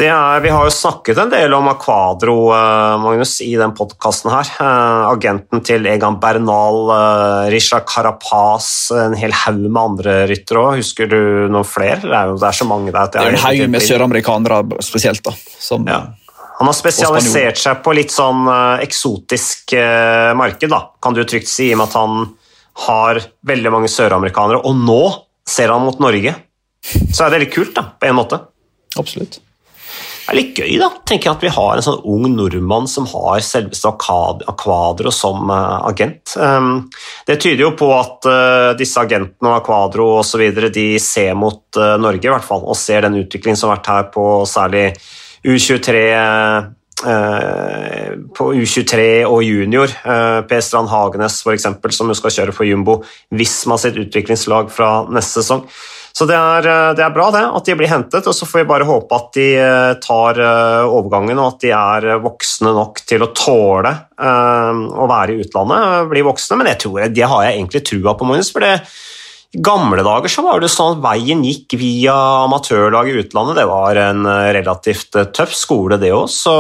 [0.00, 4.30] Er, vi har jo snakket en del om Aquadro uh, Magnus, i den podkasten.
[4.30, 10.82] Uh, agenten til Egan Bernal, uh, Risha Carapaz, en hel haug med andre ryttere òg.
[10.82, 11.18] Husker du
[11.50, 12.04] noen flere?
[12.04, 13.10] Det er, jo, det er så mange der.
[13.10, 15.24] det er en haug med søramerikanere spesielt.
[15.26, 15.34] da.
[15.58, 16.04] Som, ja.
[16.60, 18.46] Han har spesialisert seg på litt sånn
[18.82, 19.74] eksotisk
[20.38, 22.22] marked, da, kan du trygt si, i og med at han
[22.86, 24.62] har veldig mange søramerikanere.
[24.62, 25.02] Og nå
[25.48, 26.34] ser han mot Norge.
[26.86, 28.42] Så er det veldig kult, da, på en måte.
[28.98, 29.42] Absolutt
[30.28, 30.88] er litt gøy, da.
[31.08, 35.84] tenker jeg At vi har en sånn ung nordmann som har selveste Aquadro som uh,
[35.88, 36.34] agent.
[36.36, 36.88] Um,
[37.28, 40.44] det tyder jo på at uh, disse agentene og Aquadro osv.
[41.02, 44.10] ser mot uh, Norge, i hvert fall, og ser den utviklingen som har vært her
[44.14, 44.90] på særlig
[45.46, 46.02] U23
[48.34, 49.92] på U23 og junior.
[50.50, 52.96] Per Strand Hagenes, f.eks., som jo skal kjøre for Jumbo
[53.38, 55.62] Visma sitt utviklingslag fra neste sesong.
[56.18, 58.64] Så det er, eh, det er, bra det, at de blir hentet, og så får
[58.64, 63.04] vi bare håpe at de eh, tar eh, overgangen, og at de er voksne nok
[63.06, 66.08] til å tåle å være i utlandet.
[66.10, 68.50] Bli voksne, men det, tror jeg, det har jeg egentlig trua på, Magnus.
[68.50, 68.72] for det
[69.54, 73.60] i gamle dager så var det sånn at veien gikk via amatørlag i utlandet.
[73.60, 74.26] Det var en
[74.58, 76.26] relativt tøff skole, det òg.
[76.28, 76.52] Så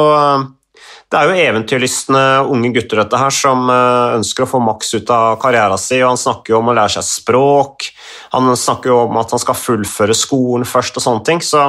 [1.10, 5.34] det er jo eventyrlystne unge gutter dette her, som ønsker å få maks ut av
[5.42, 6.06] karrieren sin.
[6.06, 7.90] og Han snakker jo om å lære seg språk,
[8.30, 11.42] han snakker jo om at han skal fullføre skolen først og sånne ting.
[11.44, 11.62] Så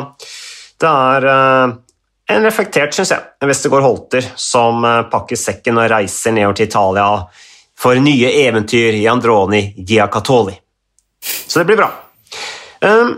[0.80, 1.76] det er eh,
[2.36, 7.08] en reflektert, syns jeg, Westergård Holter som eh, pakker sekken og reiser nedover til Italia
[7.80, 10.58] for nye eventyr i Androni Giacatoli.
[11.24, 11.90] Så det blir bra.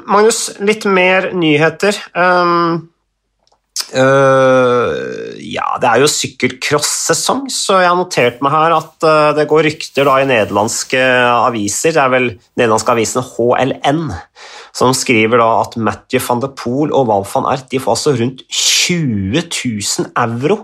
[0.09, 1.97] Magnus, litt mer nyheter.
[3.91, 9.49] Uh, ja, det er jo sykkelcross-sesong, så jeg har notert meg her at uh, det
[9.51, 14.05] går rykter da i nederlandske aviser, det er vel nederlandske avisene HLN,
[14.77, 18.15] som skriver da at Matthew van de Poel og Val van Ert de får altså
[18.15, 20.61] rundt 20 000 euro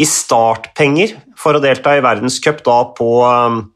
[0.00, 3.66] i startpenger for å delta i verdenscup da på, um,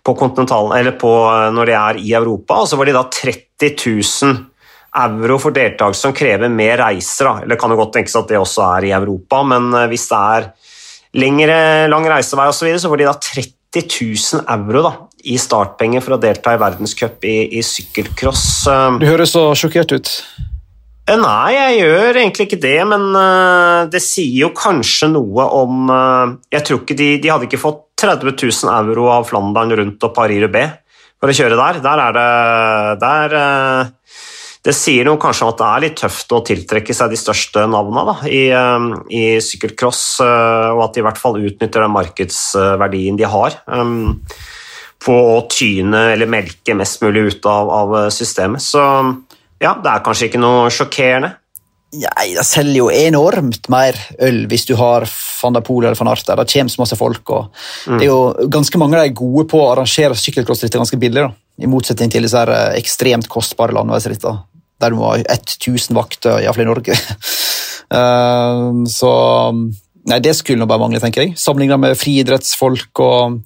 [0.00, 1.16] på på,
[1.52, 2.62] når de er i Europa.
[2.62, 4.47] Og så var de da 30 000
[4.96, 7.28] euro for deltakelse som krever mer reiser.
[7.28, 7.44] Da.
[7.44, 10.22] Eller kan jo godt tenkes at det også er i Europa, men uh, hvis det
[10.38, 10.48] er
[11.18, 11.60] lengre,
[11.92, 14.92] lang reisevei osv., så, videre, så får de da 30 000 euro da,
[15.28, 18.44] i startpenger for å delta i verdenscup i, i sykkelcross.
[19.00, 20.12] Du høres så sjokkert ut.
[21.08, 23.06] Eh, nei, jeg gjør egentlig ikke det, men
[23.92, 25.88] det sier jo kanskje noe om
[26.52, 30.14] Jeg tror ikke de, de hadde ikke fått 30 000 euro av Flandern rundt og
[30.16, 30.76] Paris-Roubais
[31.18, 31.80] for å kjøre der.
[31.84, 32.28] Der er det
[33.02, 33.38] der,
[34.68, 37.62] Det sier noe kanskje om at det er litt tøft å tiltrekke seg de største
[37.72, 38.42] navnene i,
[39.16, 43.56] i sykkelcross, og at de i hvert fall utnytter den markedsverdien de har.
[43.64, 44.18] Um,
[44.98, 48.60] på å tyne eller melke mest mulig ut av, av systemet.
[48.60, 48.82] Så
[49.62, 51.36] ja, det er kanskje ikke noe sjokkerende.
[51.88, 56.10] Nei, Det selger jo enormt mer øl hvis du har van der Poel eller van
[56.12, 56.36] Arte.
[56.36, 57.30] Det kommer så masse folk.
[57.30, 57.48] og
[57.88, 57.96] mm.
[57.96, 61.24] det er jo Ganske mange av de er gode på å arrangere sykkelcrossritter ganske billig.
[61.24, 61.32] da.
[61.58, 62.42] I motsetning til disse
[62.76, 64.44] ekstremt kostbare landeveisrittene,
[64.82, 66.96] der må ha 1000 vakter, iallfall i Norge.
[67.92, 69.12] uh, så
[70.08, 71.34] Nei, det skulle nå bare mangle, tenker jeg.
[71.36, 73.42] Sammenligna med friidrettsfolk og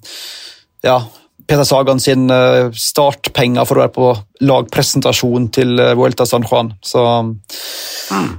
[0.85, 1.01] ja,
[1.47, 4.09] Peter Sagan sin eh, startpenger for å være på
[4.47, 6.71] lagpresentasjon til eh, Vuelta San Juan.
[6.83, 7.03] Så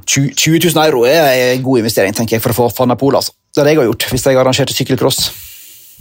[0.08, 3.20] 20 000 euro er en god investering tenker jeg, for å få Fanapola.
[3.20, 3.36] Altså.
[3.52, 5.20] Det hadde jeg har gjort hvis jeg arrangerte sykkelcross.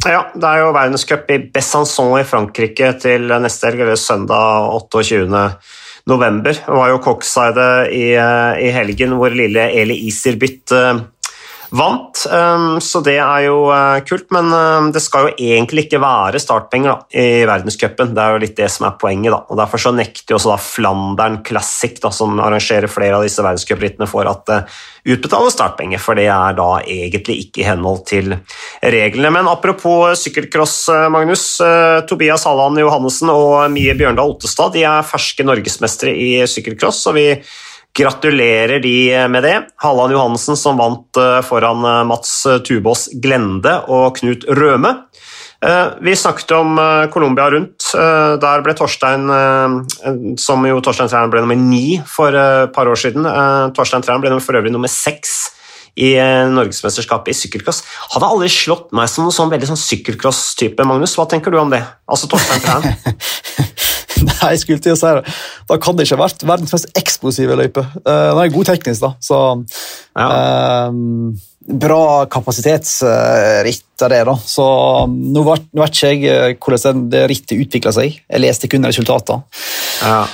[0.08, 5.43] Ja, det er jo verdenscup i Besançon i Frankrike til neste helg, eller søndag 28.
[6.10, 6.58] november.
[6.66, 10.74] Det var jo Coxside i, eh, i helgen hvor lille Eli Iserbyt
[11.74, 12.24] vant.
[12.32, 16.42] Ehm, så det er jo eh, kult, men ehm, det skal jo egentlig ikke være
[16.42, 18.14] startpenger da, i verdenscupen.
[18.14, 19.34] Det er jo litt det som er poenget.
[19.34, 23.26] da, og Derfor så nekter jo også da Flandern Classic, da, som arrangerer flere av
[23.26, 24.80] disse verdenscuprittene, for at det uh,
[25.14, 28.38] utbetales startpenger, for det er da egentlig ikke i henhold til
[28.80, 29.34] reglene.
[29.36, 31.48] Men apropos sykkelcross, eh, Magnus.
[31.60, 37.02] Uh, Tobias Halland Johannessen og Mie Bjørndal Ottestad de er ferske norgesmestere i sykkelcross.
[37.10, 37.28] og vi
[37.93, 39.58] Gratulerer de med det.
[39.75, 42.32] Halland Johansen som vant eh, foran eh, Mats
[42.65, 44.95] Tubås Glende og Knut Røme.
[45.62, 46.79] Eh, vi snakket om
[47.13, 47.91] Colombia rundt.
[47.93, 49.29] Der ble Torstein,
[50.41, 53.29] som jo Torstein Træn ble nummer ni for et par år siden,
[53.77, 55.53] Torstein Træn ble for øvrig nummer seks
[55.93, 56.15] i
[56.49, 57.84] norgesmesterskapet i sykkelcross.
[58.15, 61.13] Hadde aldri slått meg som noen sånn veldig sånn sykkelcross-type, Magnus.
[61.19, 61.84] Hva tenker du om det?
[62.10, 62.89] Altså Torstein Træn.
[64.30, 65.34] Nei, jeg skulle til å si det.
[65.70, 67.84] Da kan det ikke ha vært verdens mest eksplosive løype.
[68.04, 69.40] Uh, den er god teknisk, da, så
[70.18, 70.28] ja.
[70.28, 74.34] uh, Bra kapasitetsritt av det, da.
[74.36, 74.64] Så
[75.08, 78.18] nå vet, ikke jeg eh, hvordan det rittet utvikla seg.
[78.20, 79.46] Jeg leste kun resultatene.
[80.02, 80.26] Ja.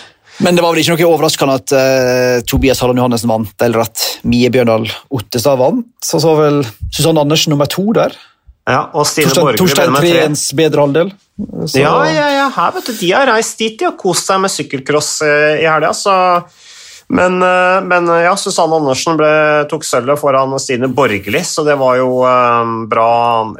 [0.41, 4.07] Men det var vel ikke noe overraskende at uh, Tobias Halland Johannessen vant, eller at
[4.25, 5.85] Mie Bjørndal Ottestad vant.
[6.01, 8.15] Så så vel Susanne Andersen nummer to der.
[8.69, 11.09] Ja, og Stine Torstein, Torstein Treens bedre halvdel.
[11.65, 11.79] Så...
[11.79, 14.51] Ja, ja, ja, her, vet du, de har reist dit de har kost seg med
[14.53, 15.91] sykkelcross eh, i helga.
[15.97, 16.13] Så...
[17.09, 21.97] Men, eh, men, ja, Susanne Andersen ble, tok sølvet foran Stine Borgli, så det var
[21.97, 23.13] jo um, bra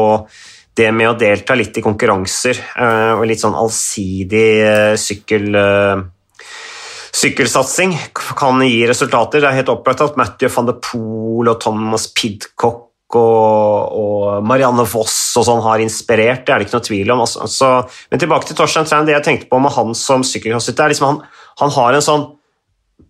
[0.78, 5.56] det med å delta litt i konkurranser uh, og litt sånn allsidig uh, sykkel
[7.10, 7.96] sykkelsatsing
[8.38, 9.42] kan gi resultater.
[9.42, 12.86] Det er helt opplagt at Matthew van de Poel og Thomas Pidcock
[13.18, 17.22] og, og Marianne Voss og sånn har inspirert, det er det ikke noe tvil om.
[17.24, 17.46] Altså.
[17.50, 17.70] Så,
[18.10, 21.08] men tilbake til Torstein Trein, det jeg tenkte på med han som sykkelcrossrytter, er liksom
[21.08, 21.24] han,
[21.62, 22.28] han, har en sånn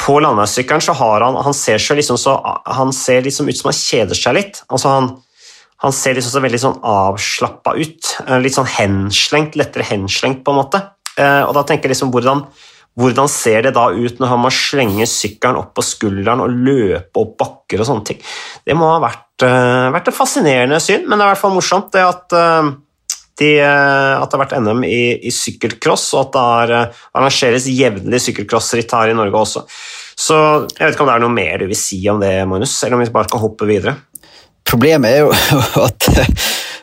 [0.01, 3.77] På landeveissykkelen så har han Han ser, liksom så, han ser liksom ut som han
[3.77, 4.63] kjeder seg litt.
[4.71, 5.11] Altså han,
[5.81, 8.11] han ser liksom så veldig sånn avslappa ut.
[8.43, 10.83] Litt sånn henslengt, lettere henslengt, på en måte.
[11.17, 12.45] Eh, og da tenker jeg liksom hvordan
[12.99, 17.23] hvordan ser det da ut når han må slenge sykkelen opp på skulderen og løpe
[17.23, 18.19] opp bakker og sånne ting?
[18.67, 21.55] Det må ha vært, uh, vært et fascinerende syn, men det er i hvert fall
[21.55, 22.35] morsomt det at,
[23.41, 28.21] de, at det har vært NM i, i sykkelcross, og at det er, arrangeres jevnlig
[28.27, 29.65] sykkelcrossritt her i Norge også.
[30.21, 30.37] Så
[30.75, 32.99] jeg vet ikke om det er noe mer du vil si om det, Magnus, eller
[32.99, 33.97] om vi bare skal hoppe videre?
[34.71, 35.31] Problemet er jo
[35.89, 36.11] at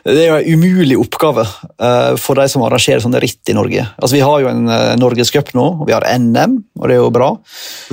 [0.08, 3.84] det er jo en umulig oppgave uh, for de som arrangerer sånne ritt i Norge.
[3.98, 7.02] Altså, Vi har jo en uh, norgescup nå, og vi har NM, og det er
[7.02, 7.32] jo bra.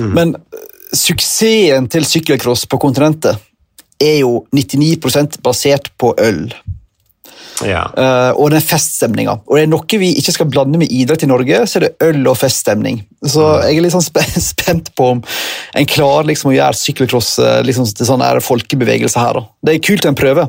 [0.00, 0.12] Mm.
[0.16, 0.62] Men uh,
[0.96, 3.42] suksessen til sykkelcross på kontinentet
[4.00, 6.46] er jo 99% basert på øl.
[7.64, 7.86] Ja.
[7.96, 9.38] Uh, og den feststemninga.
[9.46, 12.08] Og det er noe vi ikke skal blande med idrett i Norge, så er det
[12.08, 13.00] øl og feststemning.
[13.24, 17.30] Så jeg er litt sånn spe spent på om en klarer liksom å gjøre sykkelcross
[17.66, 19.40] liksom til sånn folkebevegelse her.
[19.40, 19.46] Da.
[19.68, 20.48] Det er kult en prøve,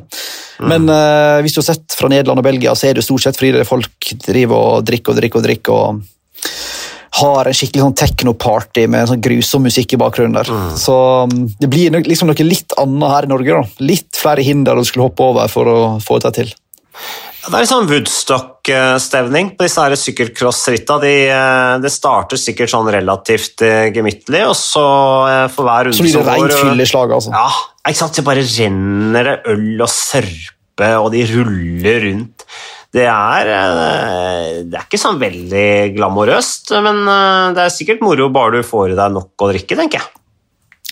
[0.67, 3.39] men uh, hvis du har sett fra Nederland og Belgia, så er det stort sett
[3.39, 5.87] fordi folk driver og drikker og drikker og drikker.
[5.87, 6.05] og
[7.17, 10.37] har en skikkelig sånn techno-party med sånn grusom musikk i bakgrunnen.
[10.37, 10.51] der.
[10.77, 13.57] Så um, det blir liksom noe litt annet her i Norge.
[13.57, 13.83] da.
[13.85, 16.53] Litt flere hinder du skulle hoppe over for å få det til.
[16.97, 20.97] Ja, Det er litt sånn Woodstock-stevning på disse sykkelcross-ritta.
[21.03, 24.83] De, eh, det starter sikkert sånn relativt eh, gemyttlig, og så
[25.31, 27.13] eh, for hver runde Så blir det som rent fylleslag.
[27.19, 27.31] altså.
[27.35, 27.47] Ja,
[27.87, 28.17] ikke sant?
[28.19, 32.47] Det bare renner det øl og sørpe, og de ruller rundt.
[32.97, 33.49] Det er,
[34.65, 37.01] det er ikke sånn veldig glamorøst, men
[37.53, 40.07] det er sikkert moro bare du får i deg nok å drikke, tenker jeg.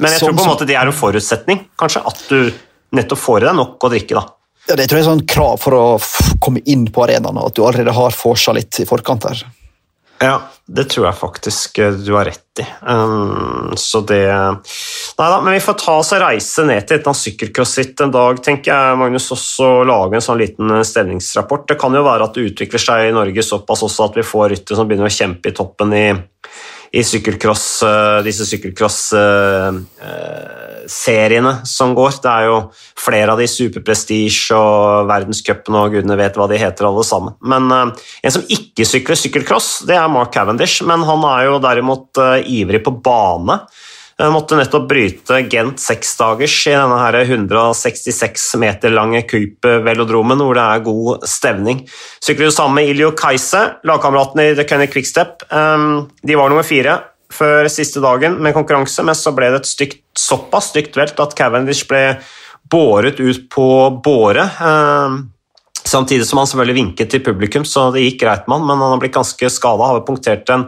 [0.03, 2.51] Men jeg Sånn tror på en måte det er en forutsetning, kanskje, at du
[2.99, 4.25] nettopp får i deg nok å drikke, da.
[4.65, 5.85] Ja, det tror jeg er sånn krav for å
[6.41, 9.45] komme inn på arenaen, at du allerede har forsa litt i forkant her.
[10.23, 12.65] Ja, det tror jeg faktisk eh, du har rett i.
[12.87, 17.09] Um, så det Nei da, men vi får ta oss og reise ned til et
[17.11, 21.67] annet en dag, tenker jeg, Magnus, også lage en sånn liten eh, stemningsrapport.
[21.69, 24.49] Det kan jo være at det utvikler seg i Norge såpass også at vi får
[24.55, 26.05] ryttere som begynner å kjempe i toppen i,
[26.95, 28.47] i sykkelcross, eh, disse
[30.85, 32.21] sykkelcross-seriene som går.
[32.21, 32.57] Det er jo
[32.97, 37.35] flere av de superprestige og verdenscupen og gudene vet hva de heter alle sammen.
[37.41, 41.59] Men eh, en som ikke sykler sykkelcross, det er Mark Cavendish, men han er jo
[41.59, 43.59] derimot eh, ivrig på bane.
[44.17, 50.63] Han måtte nettopp bryte Gent seksdagers i denne her 166 meter lange Coop-velodromen, hvor det
[50.63, 51.81] er god stevning.
[52.23, 55.43] Sykler jo sammen med Iljo Kajse, lagkameraten i The Cunning Quickstep.
[55.51, 56.95] Um, De var nummer fire
[57.33, 61.33] før siste dagen med konkurranse, men så ble det et stygt, såpass stygt velt at
[61.37, 62.19] Cavendish ble
[62.71, 63.69] båret ut på
[64.03, 64.49] båre.
[64.59, 65.23] Um,
[65.85, 68.95] Samtidig som han selvfølgelig vinket til publikum, så det gikk greit med han, men han
[68.95, 69.91] har blitt ganske skada.
[69.91, 70.65] Har punktert en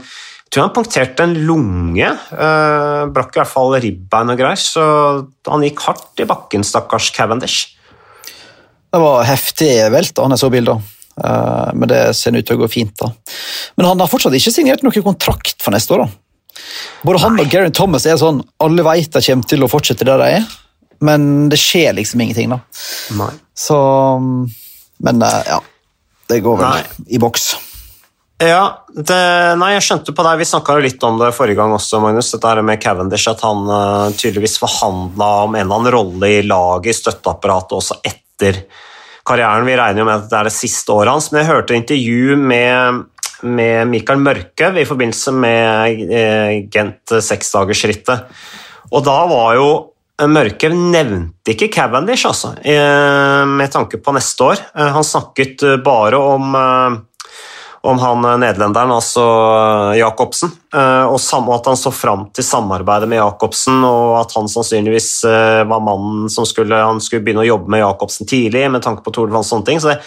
[0.47, 2.07] jeg tror han punkterte en lunge.
[2.07, 4.83] eh, brakk i hvert fall ribbein og greier, så
[5.49, 7.73] han gikk hardt i bakken, stakkars Cavendish.
[8.87, 10.79] Det var heftig velt da han jeg så bilder.
[11.19, 12.95] Eh, men det ser ut til å gå fint.
[12.95, 13.11] da.
[13.75, 16.05] Men han har fortsatt ikke signert noen kontrakt for neste år.
[16.05, 16.26] da.
[17.05, 20.21] Både han og Gary Thomas er sånn, alle vet de kommer til å fortsette der
[20.21, 20.47] de er,
[21.05, 22.49] men det skjer liksom ingenting.
[22.55, 22.61] da.
[23.19, 23.31] Nei.
[23.57, 23.77] Så
[25.03, 25.61] Men eh, ja,
[26.29, 27.05] det går vel Nei.
[27.13, 27.51] i boks.
[28.37, 29.17] Ja, det,
[29.57, 30.37] nei, jeg skjønte på deg.
[30.37, 32.29] Vi snakka litt om det forrige gang også, Magnus.
[32.35, 36.43] Dette her med Cavendish, at han uh, tydeligvis forhandla om en eller annen rolle i
[36.45, 38.59] laget, i støtteapparatet, også etter
[39.27, 39.65] karrieren.
[39.65, 42.37] Vi regner jo med at det er det siste året hans, men jeg hørte intervju
[42.37, 43.01] med,
[43.43, 48.39] med Mikael Mørkøv i forbindelse med eh, Gent seksdagersrittet.
[48.91, 49.69] Og da var jo
[50.17, 54.63] Mørkøv nevnte ikke Cavendish, altså, eh, med tanke på neste år.
[54.73, 57.03] Eh, Han snakket bare om
[57.87, 59.23] om han nederlenderen, altså
[59.95, 65.21] Jacobsen, og at han så fram til samarbeidet med Jacobsen, og at han sannsynligvis
[65.69, 69.31] var mannen som skulle, skulle begynne å jobbe med Jacobsen tidlig, med tanke på Tour
[69.31, 69.79] og sånne ting.
[69.79, 70.01] Så det,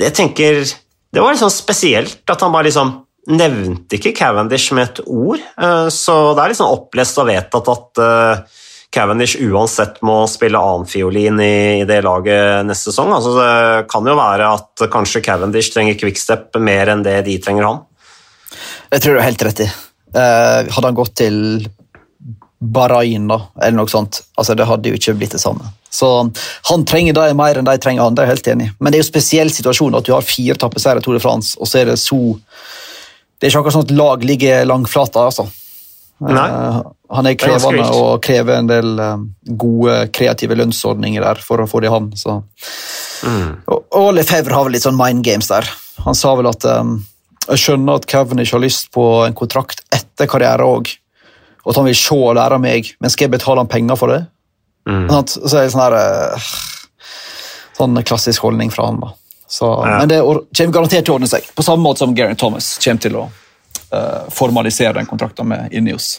[0.00, 0.64] det tenker,
[1.12, 2.94] det var litt sånn spesielt at han bare liksom
[3.28, 8.00] nevnte ikke Cavendish med et ord, eh, så det er sånn opplest og vedtatt at
[8.04, 8.62] eh,
[8.94, 13.12] Cavendish uansett må spille annenfiolin i, i det laget neste sesong.
[13.12, 17.68] Altså, det kan jo være at kanskje Cavendish trenger quickstep mer enn det de trenger
[17.68, 17.82] han.
[18.88, 19.68] Jeg tror du har helt rett i.
[20.16, 21.36] Eh, hadde han gått til
[22.58, 25.68] Bahrain, da, eller noe sånt, altså det hadde jo ikke blitt det samme.
[25.94, 26.08] Så
[26.68, 28.72] Han trenger det mer enn de trenger han, det er jeg helt enig i.
[28.78, 31.22] Men det er jo en spesiell situasjon at du har fire tappeseiere i Tour de
[31.22, 32.18] France, og så er det så
[33.38, 35.46] Det er ikke akkurat sånn at lag ligger langflata, altså.
[36.18, 36.48] Nei.
[36.50, 36.80] Uh,
[37.14, 41.80] han er krevende og krever en del uh, gode kreative lønnsordninger der for å få
[41.80, 42.10] det i havn.
[42.18, 42.40] så...
[43.18, 45.66] Og, og Lefebvre har vel litt sånn mind games der.
[46.04, 46.98] Han sa vel at um,
[47.48, 50.90] jeg skjønner at Cavendish har lyst på en kontrakt etter karriere òg,
[51.64, 53.98] og at han vil se og lære av meg, men skal jeg betale han penger
[54.00, 54.22] for det?
[55.10, 55.34] Sant?
[55.36, 56.50] Så er det sånn her eh,
[57.78, 58.96] Sånn klassisk holdning fra han.
[58.98, 59.12] da.
[59.46, 59.98] Så, Ja.
[60.00, 63.04] Men det kommer garantert til å ordne seg, på samme måte som Gary Thomas kommer
[63.04, 66.18] til å uh, formalisere den kontrakten med Ineos.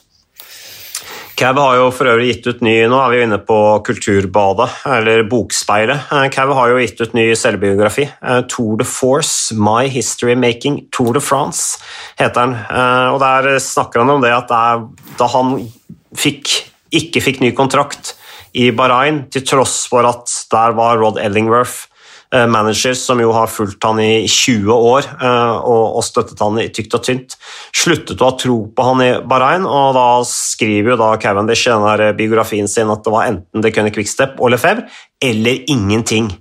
[1.40, 4.66] Cav har jo for øvrig gitt ut ny Nå er vi jo inne på Kulturbadet,
[4.92, 6.10] eller Bokspeilet.
[6.12, 8.10] Eh, har jo gitt ut ny selvbiografi.
[8.22, 11.80] eh, Tour de Force, My History Making Tour de France,
[12.20, 12.54] heter den.
[12.56, 15.72] Eh, Og Der snakker han om det at det da han
[16.14, 18.16] fikk, ikke fikk ny kontrakt
[18.54, 21.88] i Bahrain, til tross for at der var Rod Ellingworth
[22.36, 26.70] eh, manager som jo har fulgt han i 20 år eh, og, støttet han i
[26.74, 27.36] tykt og tynt,
[27.76, 31.74] sluttet å ha tro på han i Bahrain, og da skriver jo da Cavendish i
[31.76, 34.88] denne biografien sin at det var enten det kunne Quickstep og Lefebvre,
[35.24, 36.32] eller ingenting.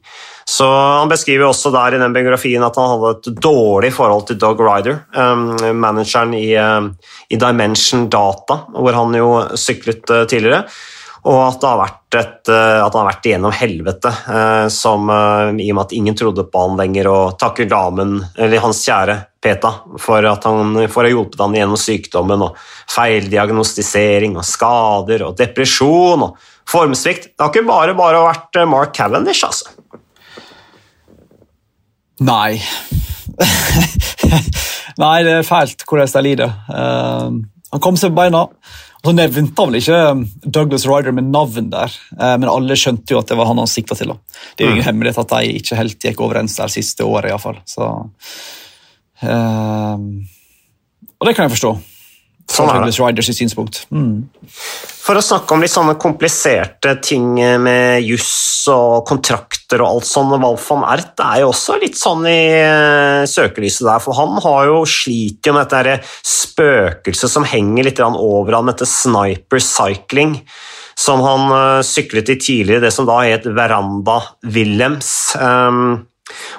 [0.48, 4.38] Så Han beskriver også der i den biografien at han hadde et dårlig forhold til
[4.40, 5.02] Doug Ryder,
[5.76, 6.54] manageren i,
[7.28, 9.28] Dimension Data, hvor han jo
[9.60, 10.62] syklet tidligere.
[11.28, 15.08] Og at, det har vært et, uh, at det har vært igjennom helvete, uh, som,
[15.08, 19.18] i og med at ingen trodde på han lenger, og takker damen, eller hans kjære
[19.38, 19.70] Peta,
[20.02, 22.56] for at han for å ha hjulpet han gjennom sykdommen og
[22.90, 27.30] feildiagnostisering og skader og depresjon og formsvikt.
[27.36, 29.70] Det har ikke bare bare vært Mark Cavendish, altså.
[32.18, 32.58] Nei.
[35.02, 36.54] Nei, det er fælt hvordan de lider.
[36.66, 37.30] Uh,
[37.72, 38.46] han kom seg på beina.
[39.04, 43.14] Så nevnte han vel ikke um, Douglas Ryder med navn der, uh, men alle skjønte
[43.14, 44.10] jo at det var han han sikta til.
[44.12, 44.40] Da.
[44.56, 44.88] Det er jo ingen mm.
[44.90, 47.30] hemmelighet at de ikke helt gikk overens der siste året.
[47.30, 47.60] I hvert fall.
[47.68, 47.92] Så,
[49.22, 50.02] uh,
[51.18, 51.72] og det kan jeg forstå.
[52.48, 53.82] Sånn er Riders synspunkt.
[53.92, 54.24] Mm.
[55.08, 60.34] For å snakke om litt sånne kompliserte ting med juss og kontrakter og alt sånt,
[60.42, 64.82] Walfam Ert er jo også litt sånn i uh, søkelyset der, for han har jo
[64.88, 70.38] slitt med dette spøkelset som henger litt over ham, dette sniper cycling
[70.98, 75.12] som han uh, syklet i tidligere, det som da het Veranda Willems.
[75.38, 76.07] Um,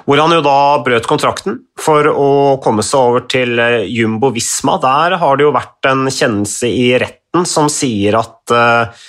[0.06, 2.30] hvor han jo da brøt kontrakten for å
[2.64, 4.78] komme seg over til eh, Jumbo Visma.
[4.82, 9.06] Der har det jo vært en kjennelse i retten som sier at uh,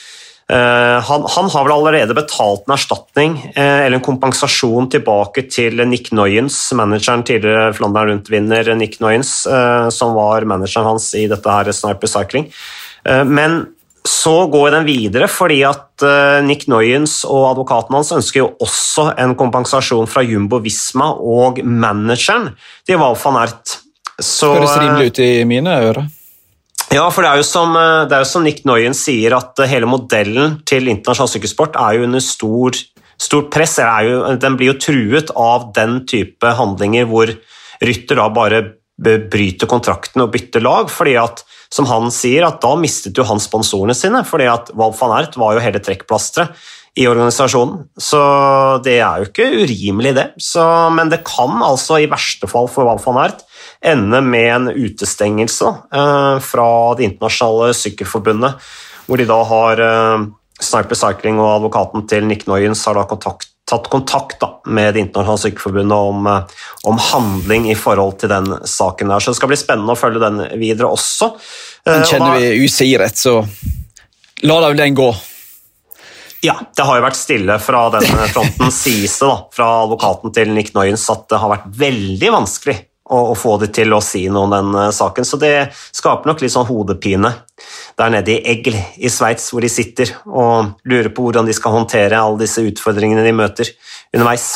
[0.52, 6.12] han, han, har vel allerede betalt en erstatning uh, eller en kompensasjon tilbake til Nick
[6.14, 11.72] Noyens, manageren tidligere Flandern Rundt-vinner Nick Noyens, uh, som var manageren hans i dette her
[11.74, 12.52] Sniper Cycling.
[13.02, 13.64] Men
[14.08, 19.12] så går den videre fordi at eh, Nick Noyens og advokaten hans ønsker jo også
[19.22, 22.52] en kompensasjon fra Jumbo Visma og manageren
[22.88, 23.78] til Val van Ert.
[24.22, 26.10] Så, Høres rimelig ut i mine ører.
[26.92, 29.62] Ja, for det er, jo som, eh, det er jo som Nick Noyens sier, at
[29.70, 32.82] hele modellen til internasjonal sykkelsport er jo under stor,
[33.22, 33.78] stort press.
[33.80, 37.32] Jo, den blir jo truet av den type handlinger hvor
[37.82, 38.64] rytter da bare
[39.02, 40.90] bryter kontrakten og bytter lag.
[40.90, 44.92] fordi at som han sier, at da mistet jo han sponsorene sine, fordi at Val
[45.00, 46.58] van Ert var jo hele trekkplasteret
[47.00, 47.86] i organisasjonen.
[47.96, 48.20] Så
[48.84, 50.26] det er jo ikke urimelig, det.
[50.44, 53.46] Så, men det kan altså i verste fall for Val van Ert
[53.82, 58.68] ende med en utestengelse eh, fra Det internasjonale sykkelforbundet,
[59.08, 60.28] hvor de da har eh,
[60.62, 65.00] Sniper Cycling og advokaten til Nick Noyens har da kontakt tatt kontakt da, med Det
[65.06, 69.08] internasjonale sykkelforbundet om, eh, om, handling i forhold til den saken.
[69.08, 71.32] der, så Det skal bli spennende å følge den videre også.
[71.86, 73.40] Men eh, kjenner vi usikkerhet, så
[74.44, 75.10] la da vel den gå.
[76.42, 80.74] Ja, det har jo vært stille fra den fronten, sies det, fra advokaten til Nick
[80.76, 82.80] Noyens, at det har vært veldig vanskelig
[83.12, 85.28] å få de til å si noe om den uh, saken.
[85.28, 87.34] Så det skaper nok litt sånn hodepine
[88.00, 91.76] der nede i Egl i Sveits, hvor de sitter og lurer på hvordan de skal
[91.76, 93.74] håndtere alle disse utfordringene de møter
[94.16, 94.54] underveis.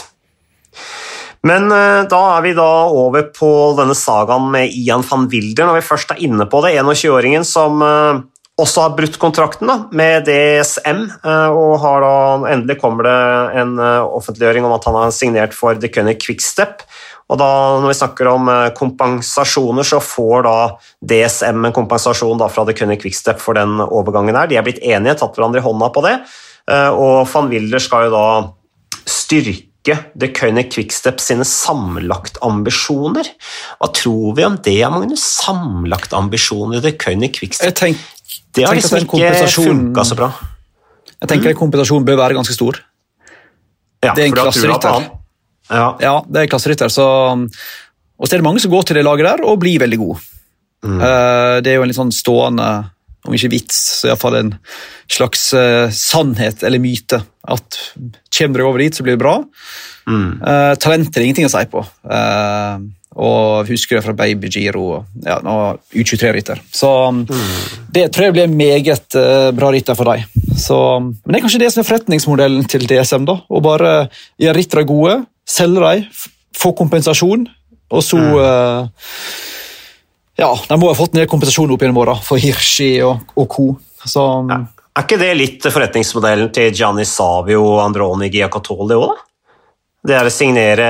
[1.45, 5.81] Men uh, da er vi da over på denne sagaen med Ian van Wilder, når
[5.81, 6.77] vi først er inne på det.
[6.79, 8.23] 21-åringen som uh,
[8.55, 12.11] også har brutt kontrakten da, med DSM, og da,
[12.53, 13.15] endelig kommer det
[13.59, 16.85] en offentliggjøring om at han har signert for The Cunning Quickstep.
[17.25, 17.49] Og da,
[17.81, 20.57] når vi snakker om eh, kompensasjoner, så får da
[21.01, 24.49] DSM en kompensasjon da fra The Cunning Quickstep for den overgangen her.
[24.51, 26.19] De er blitt enige, tatt hverandre i hånda på det.
[26.69, 28.27] Eh, og van Wilder skal jo da
[29.09, 33.33] styrke The Cunning Quickstep sine sammenlagtambisjoner.
[33.81, 35.25] Hva tror vi om det, Magnus?
[35.41, 37.71] Sammenlagtambisjoner i The Cunning Quickstep?
[37.71, 38.07] Jeg tenk,
[38.53, 40.33] det har liksom ikke funka så bra.
[41.15, 41.57] Jeg tenker mm.
[41.57, 42.83] kompensasjonen bør være ganske stor.
[44.05, 45.13] Ja, det er en klasserytter.
[45.69, 45.95] Ja.
[46.01, 46.91] ja, det er klasserytter.
[46.93, 50.01] Så, og så er det mange som går til det laget der og blir veldig
[50.01, 50.19] gode.
[50.85, 50.99] Mm.
[50.99, 52.67] Uh, det er jo en litt sånn stående,
[53.25, 54.51] om ikke vits, så iallfall en
[55.11, 57.23] slags uh, sannhet eller myte.
[57.49, 57.79] At
[58.37, 59.39] kommer du over dit, så blir det bra.
[60.05, 60.29] Mm.
[60.41, 61.81] Uh, talent er ingenting å si på.
[62.05, 62.85] Uh,
[63.15, 65.37] og husker det fra Baby Giro og ja,
[65.95, 66.59] U23-rytter.
[66.75, 67.29] Så mm.
[67.95, 70.25] det tror jeg blir meget uh, bra rytter for dem.
[70.35, 73.23] men det er kanskje det som er forretningsmodellen til DSM.
[73.27, 73.93] da, Å bare
[74.41, 76.05] gjøre ryttere gode, selge dem,
[76.55, 77.45] få kompensasjon,
[77.93, 78.37] og så mm.
[78.39, 79.11] uh,
[80.39, 83.67] Ja, de må ha fått ned kompensasjonen opp gjennom åra for Hirschi og, og co.
[84.05, 84.57] Så, ja.
[84.95, 89.23] Er ikke det litt forretningsmodellen til Gianni Savio og Androni Giacatoli òg, da?
[90.05, 90.87] Det er å signere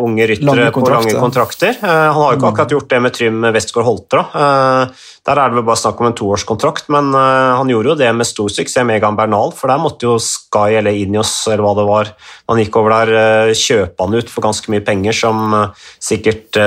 [0.00, 1.76] unge ryttere på lange kontrakter.
[1.82, 2.52] Uh, han har jo ikke mm.
[2.52, 4.22] akkurat gjort det med Trym Westgård Holte.
[4.32, 7.98] Uh, der er det vel bare snakk om en toårskontrakt, men uh, han gjorde jo
[8.00, 11.64] det med stor suksess med Egan Bernal, for der måtte jo Sky eller Inios eller
[11.66, 12.12] hva det var,
[12.48, 15.54] han gikk over der, kjøpe han ut for ganske mye penger, som
[16.02, 16.60] sikkert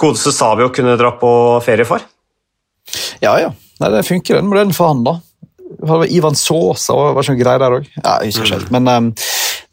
[0.00, 1.30] godeste Savio kunne dra på
[1.64, 2.06] ferie for.
[3.22, 3.50] Ja, ja.
[3.82, 5.18] Nei, det funker den modellen for han, da.
[6.12, 7.88] Ivan Sosa var ikke noe greier der òg.
[7.98, 9.08] Ja, jeg husker ikke helt, men um,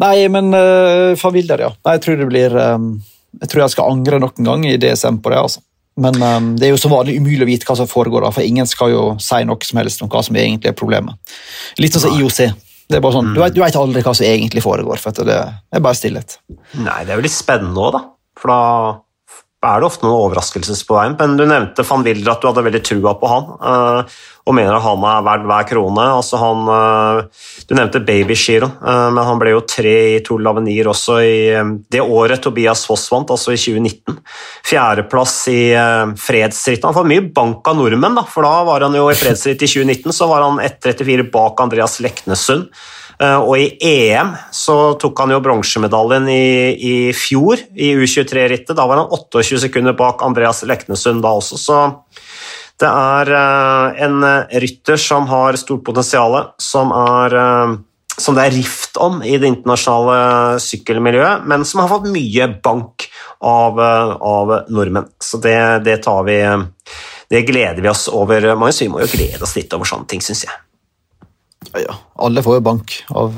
[0.01, 1.73] Nei, men uh, van Wilder, ja.
[1.85, 2.87] Nei, jeg tror det blir um,
[3.41, 5.43] Jeg tror jeg skal angre noen gang i DSM på det.
[5.43, 5.61] altså.
[6.01, 8.47] Men um, det er jo som vanlig umulig å vite hva som foregår, da, for
[8.47, 11.35] ingen skal jo si noe som helst om hva som egentlig er problemet.
[11.81, 12.41] Litt sånn som IOC.
[12.91, 13.35] Det er bare sånn, mm.
[13.35, 16.39] du, vet, du vet aldri hva som egentlig foregår, for det er bare stillhet.
[16.79, 18.01] Nei, det er jo litt spennende òg, da.
[18.41, 18.61] For da
[19.61, 21.15] er det ofte noen overraskelser på veien.
[21.19, 24.73] Men du nevnte van Wilder at du hadde veldig trua på han, uh, og mener
[24.73, 26.05] at han er verdt hver krone.
[26.17, 30.89] Altså han, uh, du nevnte Babygiroen, uh, men han ble jo tre i Tour Lavenir
[30.89, 31.35] også i
[31.93, 34.17] det året Tobias Foss vant, altså i 2019.
[34.71, 35.61] Fjerdeplass i
[36.17, 36.87] fredsrittet.
[36.87, 39.69] Han får mye bank av nordmenn, da, for da var han jo i fredsritt i
[39.69, 42.71] 2019 så var han 1,34 bak Andreas Leknessund.
[43.21, 48.73] Eh, og i EM så tok han jo bronsemedaljen i, i, fjor, i U23-rittet.
[48.77, 51.81] Da var han 28 sekunder bak Andreas Leknesund da også, så
[52.81, 54.25] det er eh, en
[54.63, 57.75] rytter som har stort potensial, som, eh,
[58.17, 63.05] som det er rift om i det internasjonale sykkelmiljøet, men som har fått mye bank
[63.45, 65.13] av, av nordmenn.
[65.21, 66.41] Så det, det, tar vi
[67.31, 68.81] Det gleder vi oss over, Magnus.
[68.81, 70.59] Vi må jo glede oss litt over sånne ting, syns jeg.
[71.73, 73.37] Ja, alle får jo bank av,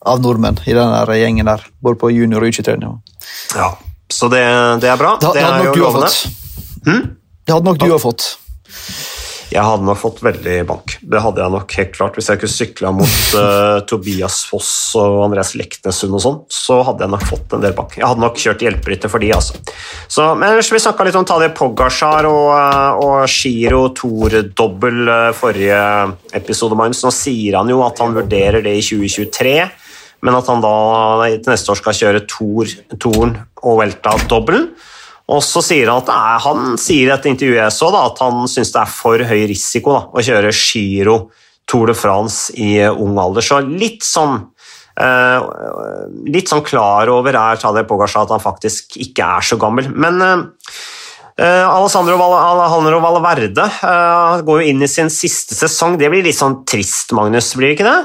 [0.00, 2.94] av nordmenn i den der gjengen der, både på junior- og U23-nivå.
[3.56, 3.72] Ja,
[4.12, 4.44] så det,
[4.84, 5.16] det, er bra.
[5.20, 6.18] Det, det, hadde nok du ha fått.
[6.86, 7.02] Hm?
[7.42, 8.28] Det hadde nok du ha fått.
[9.52, 10.94] Jeg hadde nok fått veldig bank.
[11.04, 12.16] Det hadde jeg nok helt klart.
[12.16, 17.04] Hvis jeg kunne sykla mot uh, Tobias Foss og Andreas Leknesund og sånn, så hadde
[17.04, 17.98] jeg nok fått en del bank.
[18.00, 19.60] Jeg hadde nok kjørt hjelperytter for de, altså.
[20.08, 25.28] Så, men ellers, vi snakka litt om Tadje Pogasjar og, uh, og Giro Tour-dobbel uh,
[25.36, 25.82] forrige
[26.38, 27.04] episode, Magnus.
[27.04, 29.56] Nå sier han jo at han vurderer det i 2023
[30.22, 30.74] men at han da
[31.34, 32.70] til neste år skal kjøre Tour,
[33.02, 34.68] Toren og Welta-dobbelen.
[35.30, 38.22] Og så sier han at nei, han sier i et intervju jeg så da, at
[38.24, 41.18] han syns det er for høy risiko da, å kjøre Giro
[41.70, 43.44] Tour de France i ung alder.
[43.44, 44.40] Så litt sånn
[44.98, 45.44] eh,
[46.32, 49.88] litt sånn klar over er Tadej Pogasja at han faktisk ikke er så gammel.
[49.94, 55.96] Men eh, Alessandro, Val Alejandro Valverde eh, går jo inn i sin siste sesong.
[56.00, 58.00] Det blir litt sånn trist, Magnus, blir det ikke det?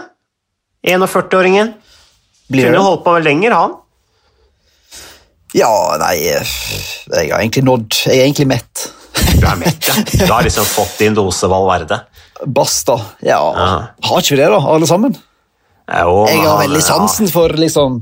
[0.88, 1.74] 41-åringen.
[2.53, 3.76] Kunne holdt på lenger, han.
[5.55, 8.87] Ja, nei Jeg har egentlig nådd Jeg er egentlig mett.
[9.37, 9.95] Du er mett, ja.
[10.27, 12.01] Du har liksom fått din dose Valverde?
[12.45, 12.99] Basta.
[13.25, 13.39] Ja.
[13.55, 13.71] ja.
[14.09, 15.15] Har ikke vi det, da, alle sammen?
[15.87, 18.01] Jo, jeg har veldig sansen for liksom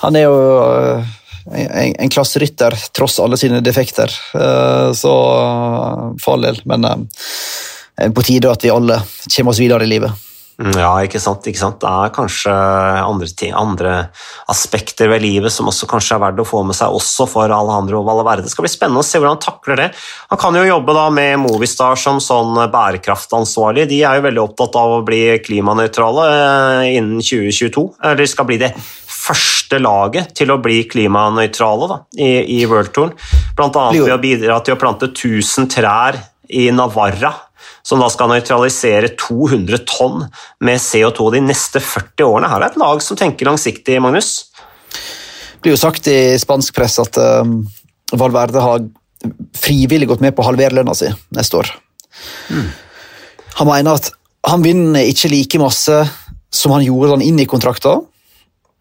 [0.00, 1.12] Han er jo uh,
[1.54, 4.10] en, en klasserytter, tross alle sine defekter.
[4.34, 5.12] Uh, så
[6.20, 6.58] for all del.
[6.66, 7.06] Men
[8.14, 8.98] på tide at vi alle
[9.36, 10.31] kommer oss videre i livet.
[10.60, 11.78] Ja, ikke sant, ikke sant.
[11.80, 13.94] Det er kanskje andre, ting, andre,
[14.52, 18.02] aspekter ved livet som også kanskje er verdt å få med seg også for Alejandro
[18.06, 18.44] Valverde.
[18.44, 19.88] Det skal bli spennende å se hvordan han takler det.
[20.30, 23.88] Han kan jo jobbe da med Movistar som sånn bærekraftansvarlig.
[23.90, 27.86] De er jo veldig opptatt av å bli klimanøytrale eh, innen 2022.
[28.12, 28.74] Eller skal bli det
[29.22, 33.16] første laget til å bli klimanøytrale da, i, i World Touren.
[33.56, 33.88] Bl.a.
[33.94, 36.20] ved å bidra til å plante 1000 trær
[36.52, 37.32] i Navarra
[37.86, 40.24] som da skal nøytralisere 200 tonn
[40.62, 42.50] med CO2 de neste 40 årene.
[42.52, 44.48] Her er et lag som tenker langsiktig, Magnus.
[44.92, 47.42] Det blir jo sagt i spansk press at uh,
[48.18, 48.86] Valverde har
[49.58, 51.70] frivillig gått med på å halvere lønna si neste år.
[52.50, 52.66] Mm.
[53.60, 54.10] Han mener at
[54.48, 56.00] han vinner ikke like masse
[56.52, 57.94] som han gjorde han inn i kontrakta,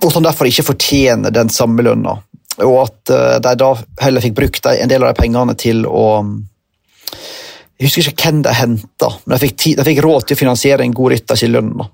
[0.01, 2.17] og at han derfor ikke fortjener den samme lønna.
[2.61, 6.05] Og at uh, de da heller fikk brukt en del av de pengene til å
[7.81, 10.93] jeg husker ikke hvem de henta, men de fikk, fikk, råd til å finansiere en
[10.93, 11.87] god rytter til lønna.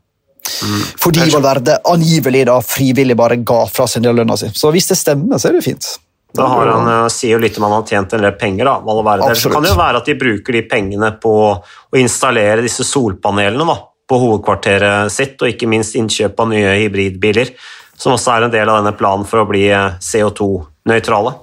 [0.68, 0.82] Mm.
[1.00, 4.50] Fordi Valverde angivelig da frivillig bare ga fra seg en del av lønna si.
[4.52, 5.88] Så hvis det stemmer, så er det fint.
[6.36, 8.68] Da har han, uh, sier jo litt om han har tjent en del penger.
[8.68, 9.32] da, Valverde.
[9.40, 13.72] Så kan det jo være at de bruker de pengene på å installere disse solpanelene
[13.72, 17.56] da, på hovedkvarteret sitt, og ikke minst innkjøp av nye hybridbiler,
[17.96, 21.34] som også er en del av denne planen for å bli eh, CO2-neutrale nøytrale.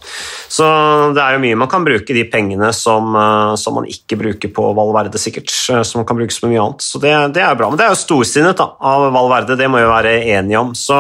[0.51, 0.67] Så
[1.15, 4.53] det er jo mye man kan bruke de pengene som, eh, som man ikke bruker
[4.55, 5.53] på Valverde, sikkert.
[5.71, 6.85] Eh, som kan brukes på mye annet.
[6.85, 7.71] Så det, det er bra.
[7.71, 10.75] Men det er jo storsinnet da, av Valverde, det må vi være enige om.
[10.79, 10.99] Så,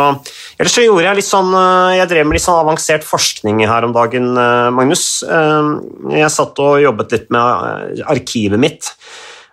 [0.58, 3.86] ellers så gjorde jeg litt sånn eh, Jeg drev med litt sånn avansert forskning her
[3.86, 4.32] om dagen,
[4.74, 5.04] Magnus.
[5.24, 8.90] Jeg satt og jobbet litt med arkivet mitt.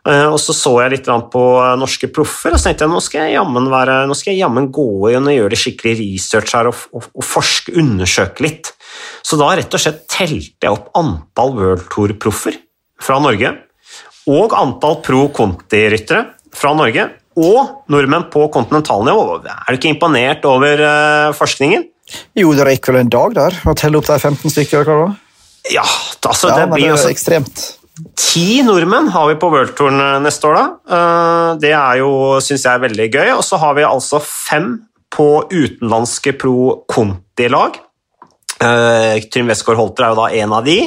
[0.01, 1.41] Og så så jeg litt på
[1.77, 4.71] norske proffer, og så tenkte jeg nå skal jeg jammen, være, nå skal jeg jammen
[4.73, 8.71] gå inn og gjøre det skikkelig research her og, og, og forske, undersøke litt.
[9.21, 12.57] Så da rett og slett telte jeg opp antall World Tour-proffer
[13.01, 13.53] fra Norge,
[14.31, 16.25] og antall pro Conti-ryttere
[16.57, 17.07] fra Norge,
[17.39, 19.37] og nordmenn på kontinentalnivå.
[19.47, 21.85] Er du ikke imponert over uh, forskningen?
[22.35, 24.89] Jo, det gikk vel en dag der å telle opp de 15 stykker?
[24.89, 25.11] hva?
[25.71, 27.63] Ja, altså, ja, det blir det er ekstremt.
[28.17, 30.97] Ti nordmenn har vi på Worldtouren eh, neste år, da.
[30.97, 32.11] Eh, det er jo,
[32.43, 33.29] syns jeg, veldig gøy.
[33.35, 34.73] Og så har vi altså fem
[35.11, 37.79] på utenlandske pro Conti-lag.
[38.61, 40.77] Uh, Trym Westgård Holter er jo da en av de.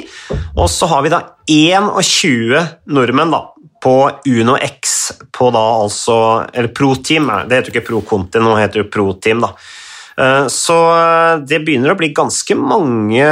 [0.54, 2.60] Og så har vi da 21
[2.94, 3.40] nordmenn da,
[3.82, 3.96] på
[4.30, 4.94] Uno X,
[5.34, 6.16] på da altså
[6.54, 9.50] Eller Pro Team, det heter jo ikke Pro Conti, nå heter det Pro Team, da.
[10.14, 10.76] Uh, så
[11.42, 13.24] det begynner å bli ganske mange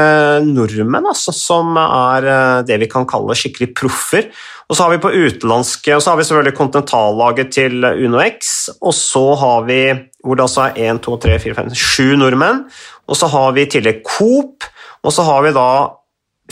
[0.49, 4.30] nordmenn altså, som er uh, det vi kan kalle skikkelig proffer.
[4.66, 8.95] Og så har vi på utenlandske, og så har vi selvfølgelig kontinentallaget til UnoX, og
[8.97, 9.80] så har vi
[10.22, 12.62] hvor det altså er 1, 2, 3, 4, 5, 7 nordmenn.
[13.11, 14.68] Og så har vi i tillegg Coop,
[15.03, 15.68] og så har vi da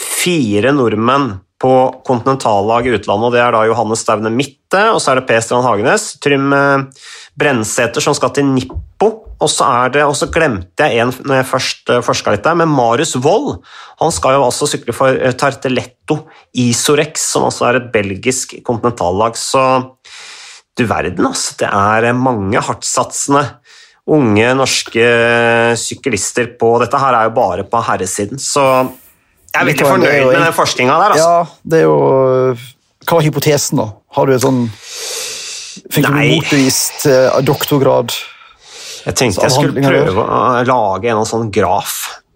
[0.00, 1.72] fire nordmenn på
[2.08, 3.26] kontinentallag i utlandet.
[3.28, 6.06] og Det er da Johannes Staune Mitte, og så er det Per Strand Hagenes.
[6.24, 6.86] Trym eh,
[7.40, 9.10] Brennsæter som skal til Nippo.
[9.40, 12.44] Og så er det, og så glemte jeg en når jeg først uh, forska litt
[12.44, 13.62] der, men Marius Wold.
[14.02, 16.18] Han skal jo altså sykle for uh, Tarteletto
[16.60, 19.40] Isorex, som også er et belgisk kontinentallag.
[19.40, 19.62] Så
[20.76, 21.56] du verden, altså.
[21.62, 23.46] Det er mange hardtsatsende
[24.10, 25.06] unge norske
[25.78, 28.64] syklister på Dette her er jo bare på herresiden, så
[29.50, 31.14] jeg er veldig fornøyd med den forskninga der.
[31.16, 31.30] Altså.
[31.30, 31.96] Ja, det er jo
[33.06, 33.86] Hva var hypotesen, da?
[34.14, 34.60] Har du et sånn
[35.90, 38.14] Fikk du motbevist eh, doktorgrad?
[39.08, 41.94] Jeg tenkte jeg skulle prøve å lage en sånn graf.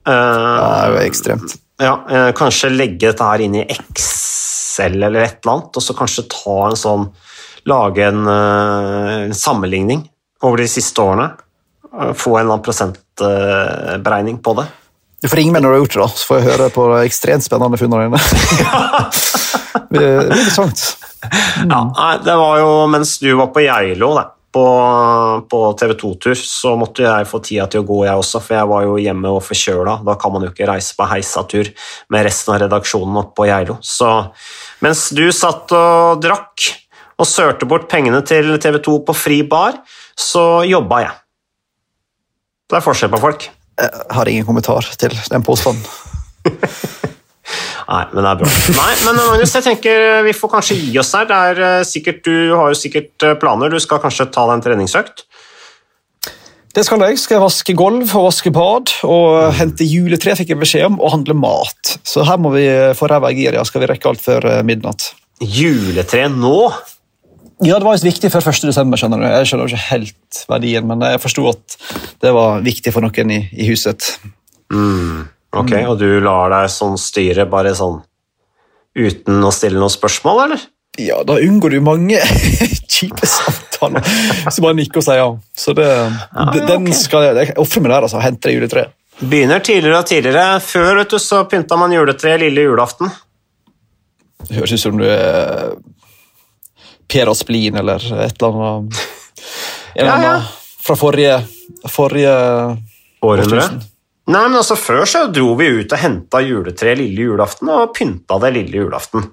[0.09, 1.55] Uh, det er jo ekstremt.
[1.83, 5.97] Ja, uh, Kanskje legge dette her inn i Excel eller et eller annet, og så
[5.97, 7.07] kanskje ta en sånn
[7.69, 10.03] Lage en, uh, en sammenligning
[10.45, 11.31] over de siste årene.
[12.13, 14.67] Få en eller annen prosentberegning på det.
[15.25, 16.83] Du får ringe meg når du har gjort det, da, så får jeg høre på
[16.91, 18.19] de ekstremt spennende funnene dine.
[19.89, 20.83] det blir interessant.
[21.65, 24.11] Ja, nei, det var jo mens du var på Geilo,
[24.53, 24.67] på,
[25.49, 28.71] på TV 2-tur, så måtte jeg få tida til å gå, jeg også, for jeg
[28.75, 29.97] var jo hjemme og forkjøla.
[30.11, 31.73] Da kan man jo ikke reise på heisatur
[32.13, 33.81] med resten av redaksjonen oppe på Geilo.
[33.81, 34.13] Så
[34.85, 36.69] mens du satt og drakk
[37.17, 39.81] og sørte bort pengene til TV 2 på fri bar,
[40.13, 41.21] så jobba jeg.
[42.69, 43.53] Det er forskjell på folk.
[43.75, 45.83] Jeg har ingen kommentar til den påstanden.
[47.85, 48.51] Nei, men det er bra.
[48.79, 51.27] Nei, men Magnus, jeg tenker vi får kanskje gi oss her.
[51.29, 53.73] Det er eh, sikkert, du har jo sikkert eh, planer.
[53.73, 55.27] Du skal kanskje ta deg en treningsøkt?
[56.75, 57.21] Det skal jeg.
[57.23, 61.13] Skal jeg vaske gulv og vaske bad og hente juletre, fikk jeg beskjed om, og
[61.15, 61.99] handle mat.
[62.03, 62.65] Så her må vi
[62.99, 63.63] få ræva i gir, ja.
[63.69, 65.13] Skal vi rekke alt før eh, midnatt.
[65.45, 66.57] Juletre nå?
[67.63, 68.65] Ja, det var visst viktig før 1.
[68.67, 68.99] desember.
[68.99, 69.27] skjønner du.
[69.31, 71.77] Jeg skjønner ikke helt verdien, men jeg forsto at
[72.25, 74.17] det var viktig for noen i, i huset.
[74.73, 75.29] Mm.
[75.55, 75.91] Ok, mm.
[75.93, 78.01] Og du lar deg sånn styre bare sånn
[78.95, 80.67] uten å stille noen spørsmål, eller?
[80.99, 82.21] Ja, da unngår du mange
[82.95, 84.05] kjipe samtaler.
[84.51, 85.31] Så bare nikker og sier ja.
[85.59, 86.99] Så det, ah, ja, den okay.
[86.99, 88.23] skal jeg, jeg ofre meg der, altså.
[88.23, 88.95] Hente det juletreet.
[89.23, 90.61] Begynner tidligere og tidligere.
[90.63, 93.11] Før vet du, så pynta man juletre lille julaften.
[94.45, 95.75] Det høres ut som du er
[97.11, 99.03] Per Asplin eller et eller annet.
[99.95, 100.47] En eller annen
[100.85, 101.39] fra forrige,
[101.89, 102.33] forrige
[103.25, 103.69] århundre.
[104.25, 108.39] Nei, men altså Før så dro vi ut og henta juletre lille julaften og pynta
[108.43, 109.27] det lille julaften.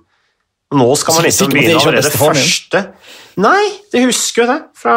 [0.72, 2.86] Nå skal man liksom begynne allerede første
[3.41, 4.95] Nei, de husker jo det fra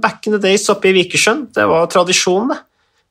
[0.00, 1.42] back in the days oppe i Vikersjøen.
[1.52, 2.56] Det var tradisjonen, det.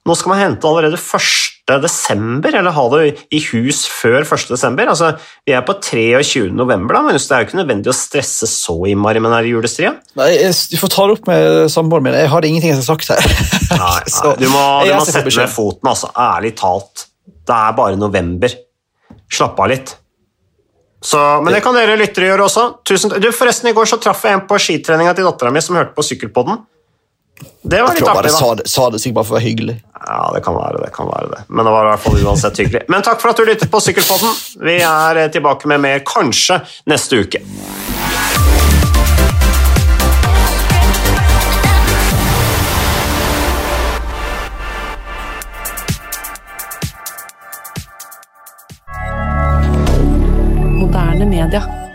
[0.08, 1.28] Nå skal man hente allerede 1.
[1.68, 3.02] desember, eller ha det
[3.36, 4.48] i hus før 1.
[4.54, 4.88] desember.
[4.88, 5.12] Altså,
[5.48, 6.48] vi er på 23.
[6.56, 9.94] november, da, men det er jo ikke nødvendig å stresse så innmari med denne julestria.
[10.20, 10.32] Nei,
[10.72, 12.18] Du får ta det opp med samboeren min.
[12.18, 13.28] Jeg har ingenting jeg har sagt her.
[13.76, 16.12] Nei, nei, du må, du må sette ned foten, altså.
[16.16, 17.08] Ærlig talt.
[17.28, 18.56] Det er bare november.
[19.28, 19.98] Slapp av litt.
[21.04, 22.64] Så, men det kan dere lyttere gjøre også.
[22.88, 25.78] Tusen, du, forresten, I går så traff jeg en på skitreninga til dattera mi som
[25.78, 26.64] hørte på Sykkelpodden.
[27.62, 28.38] Det var litt artig, da.
[28.38, 29.76] Sa det, sa det sikkert bare for å være hyggelig.
[30.08, 30.92] Ja, det kan være det.
[30.96, 31.42] kan være det.
[31.50, 32.86] Men det var i hvert fall uansett hyggelig.
[32.88, 34.38] Men takk for at du lyttet på Sykkelpodden.
[34.64, 37.44] Vi er eh, tilbake med mer kanskje neste uke.
[50.80, 51.87] Moderne media.